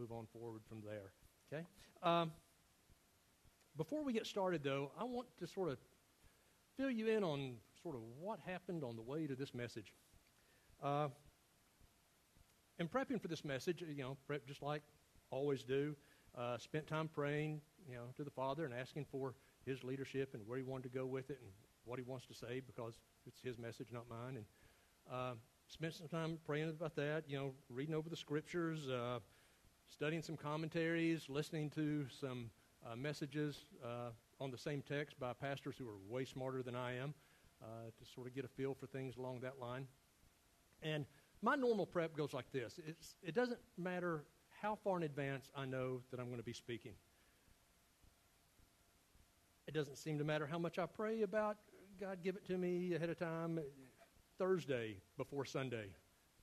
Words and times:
move 0.00 0.12
on 0.12 0.26
forward 0.32 0.62
from 0.68 0.82
there. 0.84 1.12
Okay? 1.52 1.64
Um, 2.02 2.32
before 3.76 4.02
we 4.02 4.12
get 4.12 4.26
started, 4.26 4.62
though, 4.62 4.90
I 4.98 5.04
want 5.04 5.28
to 5.38 5.46
sort 5.46 5.70
of 5.70 5.78
fill 6.76 6.90
you 6.90 7.08
in 7.08 7.22
on 7.22 7.56
sort 7.82 7.94
of 7.94 8.00
what 8.18 8.38
happened 8.40 8.82
on 8.82 8.96
the 8.96 9.02
way 9.02 9.26
to 9.26 9.34
this 9.34 9.54
message. 9.54 9.92
Uh, 10.82 11.08
in 12.78 12.88
prepping 12.88 13.20
for 13.20 13.28
this 13.28 13.44
message, 13.44 13.82
you 13.82 14.02
know, 14.02 14.16
prep 14.26 14.46
just 14.46 14.62
like 14.62 14.82
always 15.30 15.62
do, 15.62 15.94
uh, 16.36 16.56
spent 16.56 16.86
time 16.86 17.08
praying, 17.08 17.60
you 17.86 17.94
know, 17.94 18.04
to 18.16 18.24
the 18.24 18.30
Father 18.30 18.64
and 18.64 18.72
asking 18.72 19.04
for 19.10 19.34
His 19.66 19.84
leadership 19.84 20.34
and 20.34 20.42
where 20.46 20.56
He 20.56 20.64
wanted 20.64 20.84
to 20.84 20.98
go 20.98 21.04
with 21.04 21.30
it 21.30 21.38
and 21.42 21.50
what 21.84 21.98
He 21.98 22.04
wants 22.04 22.26
to 22.26 22.34
say 22.34 22.60
because 22.66 22.98
it's 23.26 23.40
His 23.42 23.58
message, 23.58 23.88
not 23.92 24.04
mine. 24.08 24.36
And 24.36 24.44
uh, 25.12 25.34
spent 25.68 25.94
some 25.94 26.08
time 26.08 26.38
praying 26.46 26.70
about 26.70 26.96
that, 26.96 27.24
you 27.28 27.36
know, 27.36 27.52
reading 27.68 27.94
over 27.94 28.08
the 28.08 28.16
scriptures, 28.16 28.88
uh, 28.88 29.18
studying 29.90 30.22
some 30.22 30.36
commentaries, 30.36 31.26
listening 31.28 31.68
to 31.70 32.06
some 32.08 32.50
uh, 32.86 32.96
messages 32.96 33.64
uh, 33.84 34.10
on 34.40 34.50
the 34.50 34.58
same 34.58 34.82
text 34.82 35.18
by 35.18 35.32
pastors 35.32 35.76
who 35.78 35.86
are 35.86 35.98
way 36.08 36.24
smarter 36.24 36.62
than 36.62 36.74
I 36.74 36.96
am 36.96 37.12
uh, 37.62 37.66
to 37.98 38.10
sort 38.14 38.26
of 38.26 38.34
get 38.34 38.44
a 38.44 38.48
feel 38.48 38.74
for 38.74 38.86
things 38.86 39.16
along 39.16 39.40
that 39.40 39.58
line. 39.60 39.86
And 40.82 41.04
my 41.42 41.56
normal 41.56 41.86
prep 41.86 42.16
goes 42.16 42.32
like 42.32 42.50
this 42.52 42.78
it's, 42.86 43.16
it 43.22 43.34
doesn't 43.34 43.60
matter 43.76 44.24
how 44.62 44.76
far 44.76 44.96
in 44.96 45.02
advance 45.02 45.50
I 45.56 45.64
know 45.64 46.00
that 46.10 46.20
I'm 46.20 46.26
going 46.26 46.38
to 46.38 46.44
be 46.44 46.52
speaking. 46.52 46.92
It 49.66 49.74
doesn't 49.74 49.98
seem 49.98 50.18
to 50.18 50.24
matter 50.24 50.46
how 50.46 50.58
much 50.58 50.78
I 50.78 50.86
pray 50.86 51.22
about 51.22 51.56
God 52.00 52.18
give 52.24 52.36
it 52.36 52.46
to 52.46 52.56
me 52.56 52.94
ahead 52.94 53.10
of 53.10 53.18
time. 53.18 53.60
Thursday 54.38 54.96
before 55.18 55.44
Sunday 55.44 55.94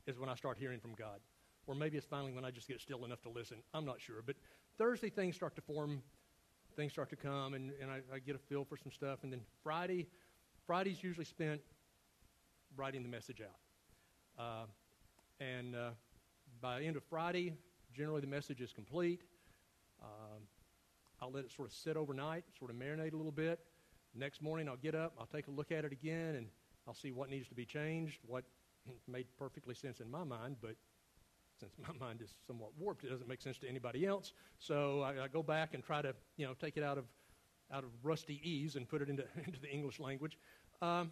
is 0.06 0.20
when 0.20 0.30
I 0.30 0.36
start 0.36 0.58
hearing 0.60 0.80
from 0.80 0.94
God. 0.94 1.20
Or 1.68 1.76
maybe 1.76 1.98
it's 1.98 2.06
finally 2.06 2.32
when 2.32 2.46
I 2.46 2.52
just 2.52 2.68
get 2.68 2.80
still 2.80 3.04
enough 3.06 3.22
to 3.24 3.30
listen. 3.30 3.58
I'm 3.74 3.86
not 3.86 4.00
sure. 4.02 4.24
But 4.26 4.36
Thursday, 4.78 5.10
things 5.10 5.36
start 5.36 5.56
to 5.56 5.62
form, 5.62 6.02
things 6.76 6.94
start 6.94 7.10
to 7.10 7.18
come, 7.18 7.54
and, 7.54 7.72
and 7.82 7.92
I, 7.92 8.00
I 8.14 8.20
get 8.20 8.36
a 8.36 8.40
feel 8.40 8.64
for 8.64 8.78
some 8.78 8.92
stuff. 8.92 9.20
And 9.24 9.32
then 9.32 9.42
Friday, 9.64 10.08
Friday's 10.66 11.04
usually 11.04 11.26
spent 11.26 11.62
writing 12.76 13.04
the 13.04 13.10
message 13.10 13.42
out. 13.42 14.42
Uh, 14.42 14.66
and 15.44 15.76
uh, 15.76 15.90
by 16.62 16.80
the 16.80 16.86
end 16.86 16.96
of 16.96 17.04
Friday, 17.04 17.54
generally 17.94 18.22
the 18.22 18.28
message 18.28 18.62
is 18.62 18.72
complete. 18.72 19.22
Um, 20.02 20.44
I'll 21.22 21.32
let 21.32 21.44
it 21.44 21.52
sort 21.52 21.68
of 21.68 21.74
sit 21.74 21.98
overnight, 21.98 22.46
sort 22.58 22.72
of 22.72 22.78
marinate 22.78 23.14
a 23.14 23.18
little 23.18 23.32
bit. 23.32 23.60
Next 24.16 24.42
morning, 24.42 24.70
I'll 24.70 24.78
get 24.78 24.96
up, 24.96 25.14
I'll 25.20 25.26
take 25.26 25.48
a 25.48 25.52
look 25.52 25.72
at 25.72 25.84
it 25.84 25.92
again, 25.92 26.36
and 26.36 26.48
I'll 26.88 26.94
see 26.94 27.12
what 27.12 27.30
needs 27.30 27.48
to 27.50 27.56
be 27.56 27.66
changed, 27.66 28.20
what 28.26 28.46
made 29.08 29.28
perfectly 29.38 29.76
sense 29.76 30.00
in 30.00 30.10
my 30.10 30.24
mind, 30.24 30.58
but 30.62 30.76
since 31.60 31.74
my 31.82 31.94
mind 32.06 32.22
is 32.22 32.34
somewhat 32.46 32.72
warped, 32.78 33.04
it 33.04 33.10
doesn't 33.10 33.28
make 33.28 33.42
sense 33.42 33.58
to 33.60 33.70
anybody 33.70 34.06
else. 34.06 34.34
So 34.60 35.02
I, 35.02 35.24
I 35.24 35.28
go 35.28 35.44
back 35.44 35.74
and 35.74 35.84
try 35.84 36.02
to, 36.02 36.14
you 36.38 36.46
know, 36.46 36.54
take 36.54 36.78
it 36.78 36.84
out 36.84 36.98
of 36.98 37.06
out 37.72 37.84
of 37.84 37.90
rusty 38.02 38.40
ease 38.44 38.78
and 38.78 38.88
put 38.88 39.02
it 39.02 39.10
into, 39.10 39.26
into 39.46 39.60
the 39.60 39.70
English 39.70 40.00
language. 40.00 40.38
Um, 40.82 41.12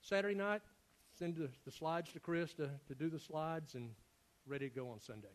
Saturday 0.00 0.34
night, 0.34 0.62
send 1.18 1.36
the, 1.36 1.50
the, 1.64 1.70
slides 1.70 2.12
to 2.12 2.20
Chris 2.20 2.54
to, 2.54 2.70
to 2.86 2.94
do 2.94 3.10
the 3.10 3.18
slides 3.18 3.74
and 3.74 3.90
ready 4.46 4.68
to 4.68 4.74
go 4.74 4.88
on 4.88 5.00
Sunday. 5.00 5.28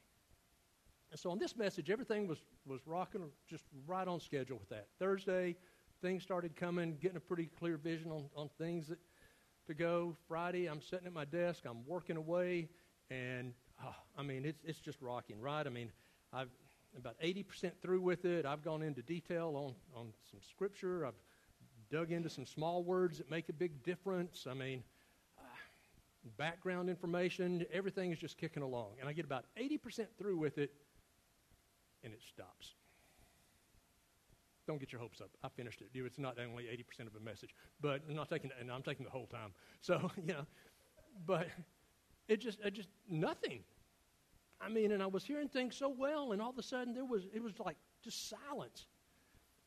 And 1.11 1.19
so 1.19 1.29
on 1.29 1.37
this 1.37 1.55
message, 1.55 1.91
everything 1.91 2.27
was, 2.27 2.39
was 2.65 2.81
rocking 2.87 3.21
just 3.47 3.65
right 3.85 4.07
on 4.07 4.19
schedule 4.19 4.57
with 4.57 4.69
that. 4.69 4.87
Thursday, 4.97 5.55
things 6.01 6.23
started 6.23 6.55
coming, 6.55 6.97
getting 6.99 7.17
a 7.17 7.19
pretty 7.19 7.45
clear 7.59 7.77
vision 7.77 8.11
on, 8.11 8.25
on 8.35 8.49
things 8.57 8.87
that 8.87 8.97
to 9.67 9.73
go. 9.73 10.15
Friday, 10.27 10.65
I'm 10.65 10.81
sitting 10.81 11.07
at 11.07 11.13
my 11.13 11.25
desk, 11.25 11.63
I'm 11.65 11.85
working 11.85 12.17
away, 12.17 12.67
and 13.09 13.53
oh, 13.83 13.95
I 14.17 14.23
mean, 14.23 14.45
it's, 14.45 14.63
it's 14.65 14.79
just 14.79 15.01
rocking, 15.01 15.39
right? 15.41 15.65
I 15.65 15.69
mean, 15.69 15.91
I've 16.31 16.49
about 16.95 17.19
80% 17.19 17.71
through 17.81 18.01
with 18.01 18.23
it. 18.25 18.45
I've 18.45 18.63
gone 18.63 18.83
into 18.83 19.01
detail 19.01 19.53
on, 19.55 19.99
on 19.99 20.13
some 20.29 20.39
scripture. 20.47 21.07
I've 21.07 21.19
dug 21.91 22.11
into 22.11 22.29
some 22.29 22.45
small 22.45 22.83
words 22.83 23.17
that 23.17 23.31
make 23.31 23.49
a 23.49 23.53
big 23.53 23.83
difference. 23.83 24.45
I 24.47 24.53
mean, 24.53 24.83
uh, 25.39 25.41
background 26.37 26.89
information, 26.89 27.65
everything 27.73 28.11
is 28.11 28.19
just 28.19 28.37
kicking 28.37 28.61
along. 28.61 28.91
And 28.99 29.09
I 29.09 29.13
get 29.13 29.25
about 29.25 29.45
80% 29.59 30.05
through 30.19 30.37
with 30.37 30.59
it, 30.59 30.71
and 32.03 32.13
it 32.13 32.21
stops 32.21 32.75
don't 34.65 34.79
get 34.79 34.91
your 34.91 35.01
hopes 35.01 35.21
up. 35.21 35.29
I 35.43 35.49
finished 35.49 35.81
it. 35.81 35.89
It's 35.93 36.19
not 36.19 36.37
only 36.39 36.63
80% 36.63 37.07
of 37.07 37.15
a 37.15 37.19
message, 37.19 37.53
but 37.81 38.01
I'm 38.07 38.15
not 38.15 38.29
taking, 38.29 38.49
and 38.59 38.71
I'm 38.71 38.81
taking 38.81 39.03
the 39.03 39.11
whole 39.11 39.27
time. 39.27 39.53
So, 39.81 40.09
you 40.17 40.33
know, 40.33 40.45
but 41.25 41.47
it 42.27 42.39
just, 42.39 42.59
it 42.61 42.73
just, 42.73 42.89
nothing. 43.09 43.63
I 44.61 44.69
mean, 44.69 44.91
and 44.91 45.03
I 45.03 45.07
was 45.07 45.25
hearing 45.25 45.49
things 45.49 45.75
so 45.75 45.89
well, 45.89 46.31
and 46.31 46.41
all 46.41 46.49
of 46.49 46.57
a 46.57 46.63
sudden 46.63 46.93
there 46.93 47.05
was, 47.05 47.23
it 47.33 47.43
was 47.43 47.59
like 47.59 47.77
just 48.03 48.29
silence. 48.29 48.85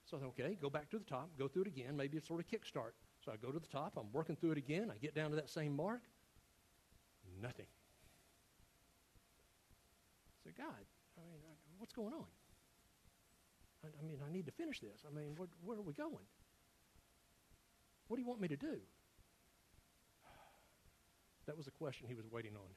So 0.05 0.17
I 0.17 0.21
thought, 0.21 0.29
okay, 0.29 0.57
go 0.61 0.71
back 0.71 0.89
to 0.91 0.99
the 0.99 1.05
top, 1.05 1.31
go 1.39 1.49
through 1.49 1.63
it 1.63 1.69
again. 1.69 1.97
Maybe 1.97 2.17
it's 2.17 2.29
sort 2.29 2.41
of 2.41 2.47
kickstart. 2.47 2.93
So 3.25 3.33
I 3.33 3.37
go 3.37 3.51
to 3.51 3.59
the 3.59 3.67
top, 3.67 3.95
I'm 3.97 4.13
working 4.13 4.37
through 4.37 4.53
it 4.53 4.59
again. 4.59 4.91
I 4.95 4.99
get 4.99 5.15
down 5.15 5.31
to 5.31 5.37
that 5.37 5.51
same 5.51 5.75
mark. 5.75 6.03
Nothing. 7.43 7.67
Said, 10.45 10.57
God, 10.57 10.67
I 11.19 11.21
mean, 11.29 11.41
what's 11.79 11.93
going 11.93 12.15
on? 12.15 12.27
I, 13.85 13.89
I 13.89 14.07
mean, 14.07 14.19
I 14.27 14.33
need 14.33 14.47
to 14.47 14.53
finish 14.53 14.81
this. 14.81 15.05
I 15.07 15.15
mean, 15.15 15.37
where 15.65 15.79
are 15.79 15.83
we 15.83 15.93
going? 15.93 16.25
What 18.07 18.17
do 18.17 18.23
you 18.23 18.29
want 18.29 18.41
me 18.41 18.49
to 18.49 18.57
do? 18.57 18.77
That 21.47 21.57
was 21.57 21.67
the 21.67 21.73
question 21.73 22.07
he 22.09 22.15
was 22.15 22.27
waiting 22.31 22.55
on. 22.55 22.71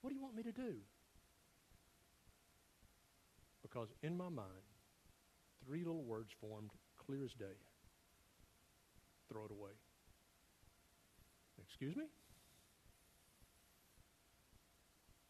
What 0.00 0.10
do 0.10 0.16
you 0.16 0.22
want 0.22 0.34
me 0.34 0.42
to 0.42 0.52
do? 0.52 0.74
Because 3.62 3.88
in 4.02 4.16
my 4.16 4.28
mind, 4.28 4.66
three 5.64 5.84
little 5.84 6.04
words 6.04 6.30
formed 6.40 6.70
clear 6.98 7.24
as 7.24 7.32
day 7.32 7.56
throw 9.28 9.44
it 9.44 9.50
away. 9.50 9.72
Excuse 11.60 11.96
me? 11.96 12.04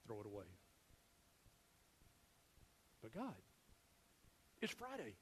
Throw 0.06 0.20
it 0.20 0.26
away. 0.26 0.44
But 3.02 3.14
God, 3.14 3.34
it's 4.60 4.72
Friday. 4.72 5.14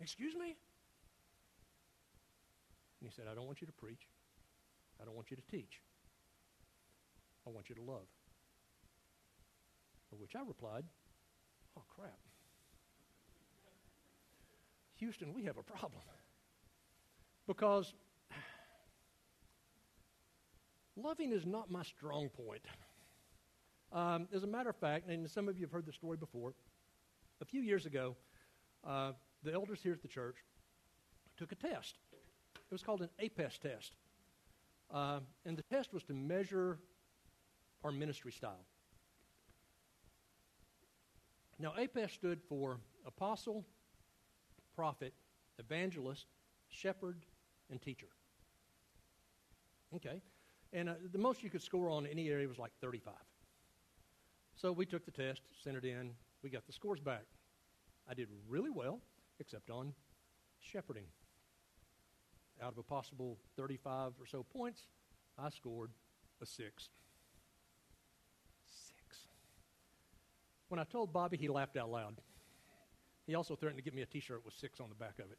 Excuse 0.00 0.34
me? 0.34 0.56
And 3.00 3.08
he 3.08 3.10
said, 3.10 3.26
I 3.30 3.34
don't 3.34 3.46
want 3.46 3.60
you 3.60 3.66
to 3.66 3.72
preach. 3.72 4.06
I 5.00 5.04
don't 5.04 5.14
want 5.14 5.30
you 5.30 5.36
to 5.36 5.42
teach. 5.50 5.80
I 7.46 7.50
want 7.50 7.68
you 7.68 7.74
to 7.76 7.82
love. 7.82 8.06
To 10.10 10.16
which 10.16 10.34
I 10.34 10.40
replied, 10.46 10.84
Oh, 11.76 11.82
crap. 11.94 12.18
Houston, 14.96 15.34
we 15.34 15.44
have 15.44 15.58
a 15.58 15.62
problem. 15.62 16.02
Because 17.46 17.92
loving 20.96 21.32
is 21.32 21.44
not 21.44 21.70
my 21.70 21.82
strong 21.82 22.28
point. 22.30 22.62
Um, 23.92 24.26
as 24.34 24.42
a 24.42 24.46
matter 24.46 24.70
of 24.70 24.76
fact, 24.76 25.08
and 25.08 25.30
some 25.30 25.48
of 25.48 25.56
you 25.56 25.66
have 25.66 25.72
heard 25.72 25.86
the 25.86 25.92
story 25.92 26.16
before, 26.16 26.54
a 27.40 27.44
few 27.44 27.60
years 27.60 27.86
ago, 27.86 28.16
uh, 28.84 29.12
the 29.42 29.52
elders 29.52 29.80
here 29.82 29.92
at 29.92 30.02
the 30.02 30.08
church 30.08 30.36
took 31.36 31.52
a 31.52 31.54
test. 31.54 31.98
It 32.54 32.72
was 32.72 32.82
called 32.82 33.02
an 33.02 33.10
APEST 33.20 33.60
test. 33.60 33.92
Uh, 34.92 35.20
and 35.44 35.56
the 35.56 35.62
test 35.62 35.92
was 35.92 36.02
to 36.04 36.14
measure 36.14 36.78
our 37.86 37.92
ministry 37.92 38.32
style. 38.32 38.66
Now, 41.60 41.72
APEST 41.78 42.14
stood 42.14 42.40
for 42.48 42.78
apostle, 43.06 43.64
prophet, 44.74 45.14
evangelist, 45.60 46.26
shepherd, 46.68 47.16
and 47.70 47.80
teacher. 47.80 48.08
Okay. 49.94 50.20
And 50.72 50.88
uh, 50.88 50.94
the 51.12 51.18
most 51.18 51.44
you 51.44 51.48
could 51.48 51.62
score 51.62 51.88
on 51.88 52.08
any 52.08 52.28
area 52.28 52.48
was 52.48 52.58
like 52.58 52.72
35. 52.80 53.14
So 54.56 54.72
we 54.72 54.84
took 54.84 55.04
the 55.04 55.12
test, 55.12 55.42
sent 55.62 55.76
it 55.76 55.84
in, 55.84 56.10
we 56.42 56.50
got 56.50 56.66
the 56.66 56.72
scores 56.72 56.98
back. 56.98 57.24
I 58.10 58.14
did 58.14 58.28
really 58.48 58.70
well, 58.70 58.98
except 59.38 59.70
on 59.70 59.94
shepherding. 60.60 61.06
Out 62.60 62.72
of 62.72 62.78
a 62.78 62.82
possible 62.82 63.38
35 63.56 64.12
or 64.20 64.26
so 64.26 64.42
points, 64.42 64.88
I 65.38 65.50
scored 65.50 65.90
a. 66.42 66.46
Six. 66.46 66.90
When 70.68 70.80
I 70.80 70.84
told 70.84 71.12
Bobby, 71.12 71.36
he 71.36 71.48
laughed 71.48 71.76
out 71.76 71.90
loud. 71.90 72.16
He 73.26 73.34
also 73.34 73.56
threatened 73.56 73.78
to 73.78 73.84
get 73.84 73.94
me 73.94 74.02
a 74.02 74.06
t 74.06 74.20
shirt 74.20 74.44
with 74.44 74.54
six 74.54 74.80
on 74.80 74.88
the 74.88 74.94
back 74.94 75.18
of 75.18 75.30
it. 75.30 75.38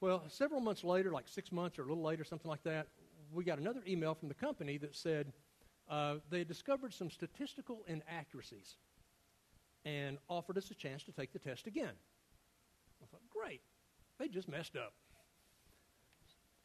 Well, 0.00 0.24
several 0.28 0.60
months 0.60 0.84
later, 0.84 1.10
like 1.10 1.28
six 1.28 1.50
months 1.50 1.78
or 1.78 1.82
a 1.82 1.86
little 1.86 2.02
later, 2.02 2.24
something 2.24 2.50
like 2.50 2.62
that, 2.64 2.88
we 3.32 3.44
got 3.44 3.58
another 3.58 3.80
email 3.86 4.14
from 4.14 4.28
the 4.28 4.34
company 4.34 4.76
that 4.78 4.94
said 4.94 5.32
uh, 5.88 6.16
they 6.30 6.44
discovered 6.44 6.92
some 6.92 7.10
statistical 7.10 7.84
inaccuracies 7.86 8.76
and 9.84 10.18
offered 10.28 10.58
us 10.58 10.70
a 10.70 10.74
chance 10.74 11.02
to 11.04 11.12
take 11.12 11.32
the 11.32 11.38
test 11.38 11.66
again. 11.66 11.92
I 13.02 13.06
thought, 13.10 13.20
great, 13.30 13.60
they 14.18 14.28
just 14.28 14.48
messed 14.48 14.76
up. 14.76 14.92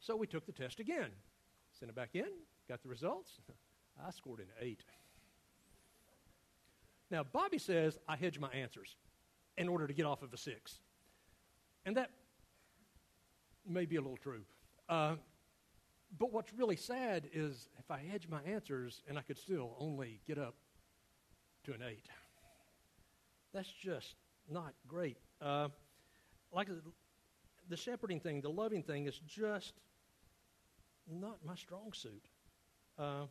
So 0.00 0.16
we 0.16 0.26
took 0.26 0.46
the 0.46 0.52
test 0.52 0.80
again, 0.80 1.10
sent 1.78 1.90
it 1.90 1.94
back 1.94 2.10
in, 2.14 2.28
got 2.68 2.82
the 2.82 2.88
results. 2.88 3.32
I 4.06 4.10
scored 4.10 4.40
an 4.40 4.46
eight. 4.60 4.82
Now, 7.10 7.24
Bobby 7.24 7.58
says 7.58 7.98
I 8.08 8.16
hedge 8.16 8.38
my 8.38 8.50
answers 8.50 8.96
in 9.56 9.68
order 9.68 9.86
to 9.86 9.92
get 9.92 10.06
off 10.06 10.22
of 10.22 10.32
a 10.32 10.36
six. 10.36 10.78
And 11.84 11.96
that 11.96 12.10
may 13.66 13.84
be 13.84 13.96
a 13.96 14.00
little 14.00 14.16
true. 14.16 14.42
Uh, 14.88 15.16
but 16.18 16.32
what's 16.32 16.52
really 16.52 16.76
sad 16.76 17.28
is 17.32 17.68
if 17.78 17.90
I 17.90 17.98
hedge 17.98 18.28
my 18.28 18.40
answers 18.42 19.02
and 19.08 19.18
I 19.18 19.22
could 19.22 19.38
still 19.38 19.76
only 19.78 20.20
get 20.26 20.38
up 20.38 20.54
to 21.64 21.72
an 21.72 21.80
eight. 21.88 22.08
That's 23.52 23.70
just 23.70 24.14
not 24.48 24.74
great. 24.86 25.18
Uh, 25.40 25.68
like 26.52 26.68
the, 27.68 27.76
shepherding 27.76 28.20
thing, 28.20 28.40
the 28.40 28.50
loving 28.50 28.82
thing 28.82 29.06
is 29.06 29.20
just 29.26 29.74
not 31.10 31.38
my 31.44 31.54
strong 31.54 31.92
suit. 31.92 32.26
Uh, 32.98 33.26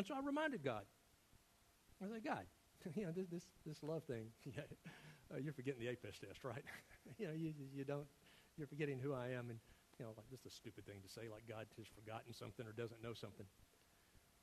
and 0.00 0.06
so 0.06 0.14
I 0.16 0.24
reminded 0.24 0.64
God. 0.64 0.88
I 2.00 2.08
said, 2.08 2.24
God, 2.24 2.48
you 2.96 3.04
know, 3.04 3.12
this, 3.12 3.26
this, 3.28 3.44
this 3.66 3.82
love 3.82 4.02
thing, 4.04 4.32
uh, 4.56 5.36
you're 5.36 5.52
forgetting 5.52 5.78
the 5.78 5.88
APEST 5.92 6.24
test, 6.24 6.42
right? 6.42 6.64
you 7.18 7.26
know, 7.26 7.34
you, 7.36 7.52
you 7.74 7.84
don't, 7.84 8.06
you're 8.56 8.66
forgetting 8.66 8.98
who 8.98 9.12
I 9.12 9.36
am. 9.36 9.50
And, 9.50 9.58
you 9.98 10.06
know, 10.06 10.12
like, 10.16 10.24
this 10.30 10.40
is 10.40 10.46
a 10.46 10.56
stupid 10.56 10.86
thing 10.86 11.04
to 11.04 11.08
say, 11.12 11.28
like 11.30 11.44
God 11.46 11.66
has 11.76 11.86
forgotten 11.92 12.32
something 12.32 12.66
or 12.66 12.72
doesn't 12.72 13.02
know 13.02 13.12
something. 13.12 13.44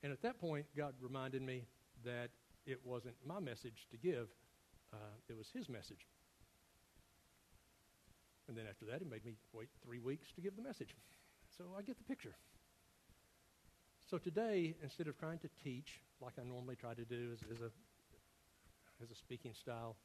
And 0.03 0.13
at 0.13 0.21
that 0.21 0.39
point, 0.39 0.67
God 0.77 0.93
reminded 1.01 1.41
me 1.41 1.65
that 2.05 2.29
it 2.67 2.79
wasn't 2.85 3.15
my 3.25 3.39
message 3.39 3.87
to 3.89 3.97
give, 3.97 4.29
uh, 4.93 5.17
it 5.27 5.35
was 5.35 5.49
his 5.49 5.69
message. 5.69 6.05
And 8.47 8.55
then 8.55 8.65
after 8.69 8.85
that, 8.85 9.01
he 9.01 9.09
made 9.09 9.25
me 9.25 9.37
wait 9.53 9.69
three 9.83 9.97
weeks 9.97 10.31
to 10.33 10.41
give 10.41 10.55
the 10.55 10.61
message. 10.61 10.95
So 11.57 11.65
I 11.75 11.81
get 11.81 11.97
the 11.97 12.03
picture. 12.03 12.35
So 14.09 14.17
today, 14.17 14.73
instead 14.81 15.07
of 15.07 15.17
trying 15.19 15.39
to 15.39 15.49
teach 15.61 15.99
like 16.21 16.33
I 16.39 16.47
normally 16.47 16.77
try 16.77 16.93
to 16.93 17.03
do 17.03 17.31
as, 17.33 17.39
as 17.51 17.61
a 17.61 17.69
as 19.03 19.11
a 19.11 19.15
speaking 19.15 19.53
style, 19.53 19.97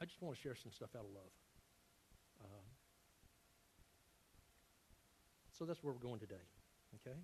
I 0.00 0.04
just 0.04 0.20
want 0.20 0.34
to 0.34 0.42
share 0.42 0.56
some 0.56 0.72
stuff 0.72 0.90
out 0.96 1.04
of 1.04 1.14
love. 1.14 1.32
Um, 2.42 2.66
so 5.56 5.64
that's 5.64 5.82
where 5.84 5.92
we're 5.92 6.00
going 6.00 6.18
today. 6.18 6.42
Okay. 6.96 7.16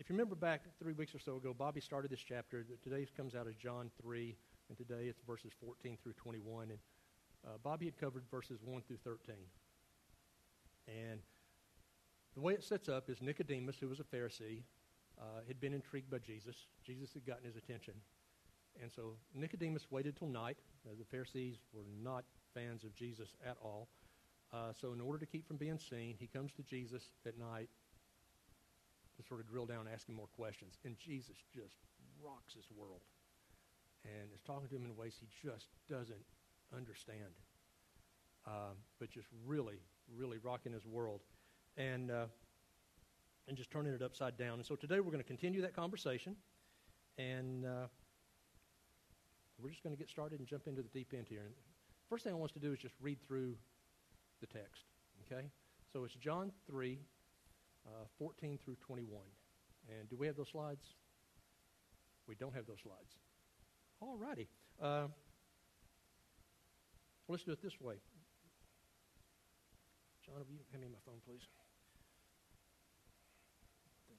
If 0.00 0.10
you 0.10 0.14
remember 0.14 0.34
back 0.34 0.62
three 0.80 0.94
weeks 0.94 1.14
or 1.14 1.20
so 1.20 1.36
ago, 1.36 1.54
Bobby 1.56 1.80
started 1.80 2.10
this 2.10 2.24
chapter. 2.26 2.66
Today 2.82 3.06
comes 3.16 3.34
out 3.34 3.46
as 3.46 3.54
John 3.54 3.90
3, 4.02 4.34
and 4.68 4.76
today 4.76 5.06
it's 5.06 5.20
verses 5.26 5.52
14 5.64 5.96
through 6.02 6.14
21. 6.14 6.70
And 6.70 6.78
uh, 7.46 7.50
Bobby 7.62 7.84
had 7.84 7.98
covered 7.98 8.24
verses 8.30 8.58
1 8.64 8.82
through 8.88 8.98
13. 9.04 9.36
And 10.88 11.20
the 12.34 12.40
way 12.40 12.54
it 12.54 12.64
sets 12.64 12.88
up 12.88 13.10
is 13.10 13.20
Nicodemus, 13.20 13.76
who 13.78 13.88
was 13.88 14.00
a 14.00 14.04
Pharisee, 14.04 14.62
uh, 15.20 15.42
had 15.46 15.60
been 15.60 15.74
intrigued 15.74 16.10
by 16.10 16.18
Jesus. 16.18 16.56
Jesus 16.84 17.12
had 17.12 17.26
gotten 17.26 17.44
his 17.44 17.56
attention. 17.56 17.94
And 18.80 18.90
so 18.90 19.14
Nicodemus 19.34 19.90
waited 19.90 20.16
till 20.16 20.28
night. 20.28 20.56
Uh, 20.86 20.94
the 20.98 21.04
Pharisees 21.04 21.56
were 21.72 21.84
not 22.02 22.24
fans 22.54 22.84
of 22.84 22.94
Jesus 22.94 23.30
at 23.44 23.56
all. 23.62 23.88
Uh, 24.52 24.72
so 24.72 24.92
in 24.92 25.00
order 25.00 25.18
to 25.18 25.26
keep 25.26 25.46
from 25.46 25.56
being 25.56 25.78
seen, 25.78 26.14
he 26.18 26.26
comes 26.26 26.52
to 26.52 26.62
Jesus 26.62 27.02
at 27.26 27.38
night 27.38 27.68
to 29.16 29.26
sort 29.26 29.40
of 29.40 29.48
drill 29.48 29.66
down 29.66 29.80
and 29.80 29.88
ask 29.92 30.08
him 30.08 30.14
more 30.14 30.28
questions. 30.36 30.78
And 30.84 30.96
Jesus 30.96 31.36
just 31.52 31.74
rocks 32.22 32.54
his 32.54 32.64
world 32.74 33.02
and 34.04 34.30
is 34.32 34.40
talking 34.42 34.68
to 34.68 34.76
him 34.76 34.84
in 34.84 34.96
ways 34.96 35.16
he 35.18 35.26
just 35.42 35.66
doesn't 35.90 36.24
understand. 36.74 37.34
Um, 38.46 38.78
but 38.98 39.10
just 39.10 39.26
really, 39.44 39.80
really 40.16 40.38
rocking 40.38 40.72
his 40.72 40.86
world. 40.86 41.20
And, 41.76 42.10
uh, 42.10 42.26
and 43.46 43.56
just 43.56 43.70
turning 43.70 43.92
it 43.92 44.02
upside 44.02 44.36
down. 44.36 44.54
And 44.54 44.66
so 44.66 44.74
today 44.76 45.00
we're 45.00 45.10
going 45.10 45.22
to 45.22 45.28
continue 45.28 45.62
that 45.62 45.74
conversation. 45.74 46.36
And 47.16 47.64
uh, 47.64 47.86
we're 49.60 49.70
just 49.70 49.82
going 49.82 49.94
to 49.94 49.98
get 49.98 50.08
started 50.08 50.38
and 50.38 50.48
jump 50.48 50.66
into 50.66 50.82
the 50.82 50.88
deep 50.88 51.12
end 51.16 51.26
here. 51.28 51.42
And 51.44 51.54
first 52.08 52.24
thing 52.24 52.32
I 52.32 52.36
want 52.36 52.50
us 52.50 52.54
to 52.54 52.60
do 52.60 52.72
is 52.72 52.78
just 52.78 52.94
read 53.00 53.18
through 53.26 53.54
the 54.40 54.46
text. 54.46 54.84
Okay? 55.26 55.46
So 55.92 56.04
it's 56.04 56.14
John 56.14 56.52
3, 56.68 56.98
uh, 57.86 57.90
14 58.18 58.58
through 58.64 58.76
21. 58.76 59.20
And 59.88 60.08
do 60.08 60.16
we 60.16 60.26
have 60.26 60.36
those 60.36 60.50
slides? 60.50 60.84
We 62.26 62.34
don't 62.34 62.54
have 62.54 62.66
those 62.66 62.80
slides. 62.82 63.16
All 64.00 64.16
righty. 64.16 64.48
Uh, 64.80 65.06
let's 67.26 67.42
do 67.42 67.52
it 67.52 67.62
this 67.62 67.80
way. 67.80 67.94
John, 70.28 70.44
will 70.46 70.52
you 70.52 70.60
hand 70.70 70.82
me 70.82 70.88
my 70.92 70.98
phone, 71.06 71.20
please? 71.26 71.40
Thank 74.08 74.08
you. 74.08 74.16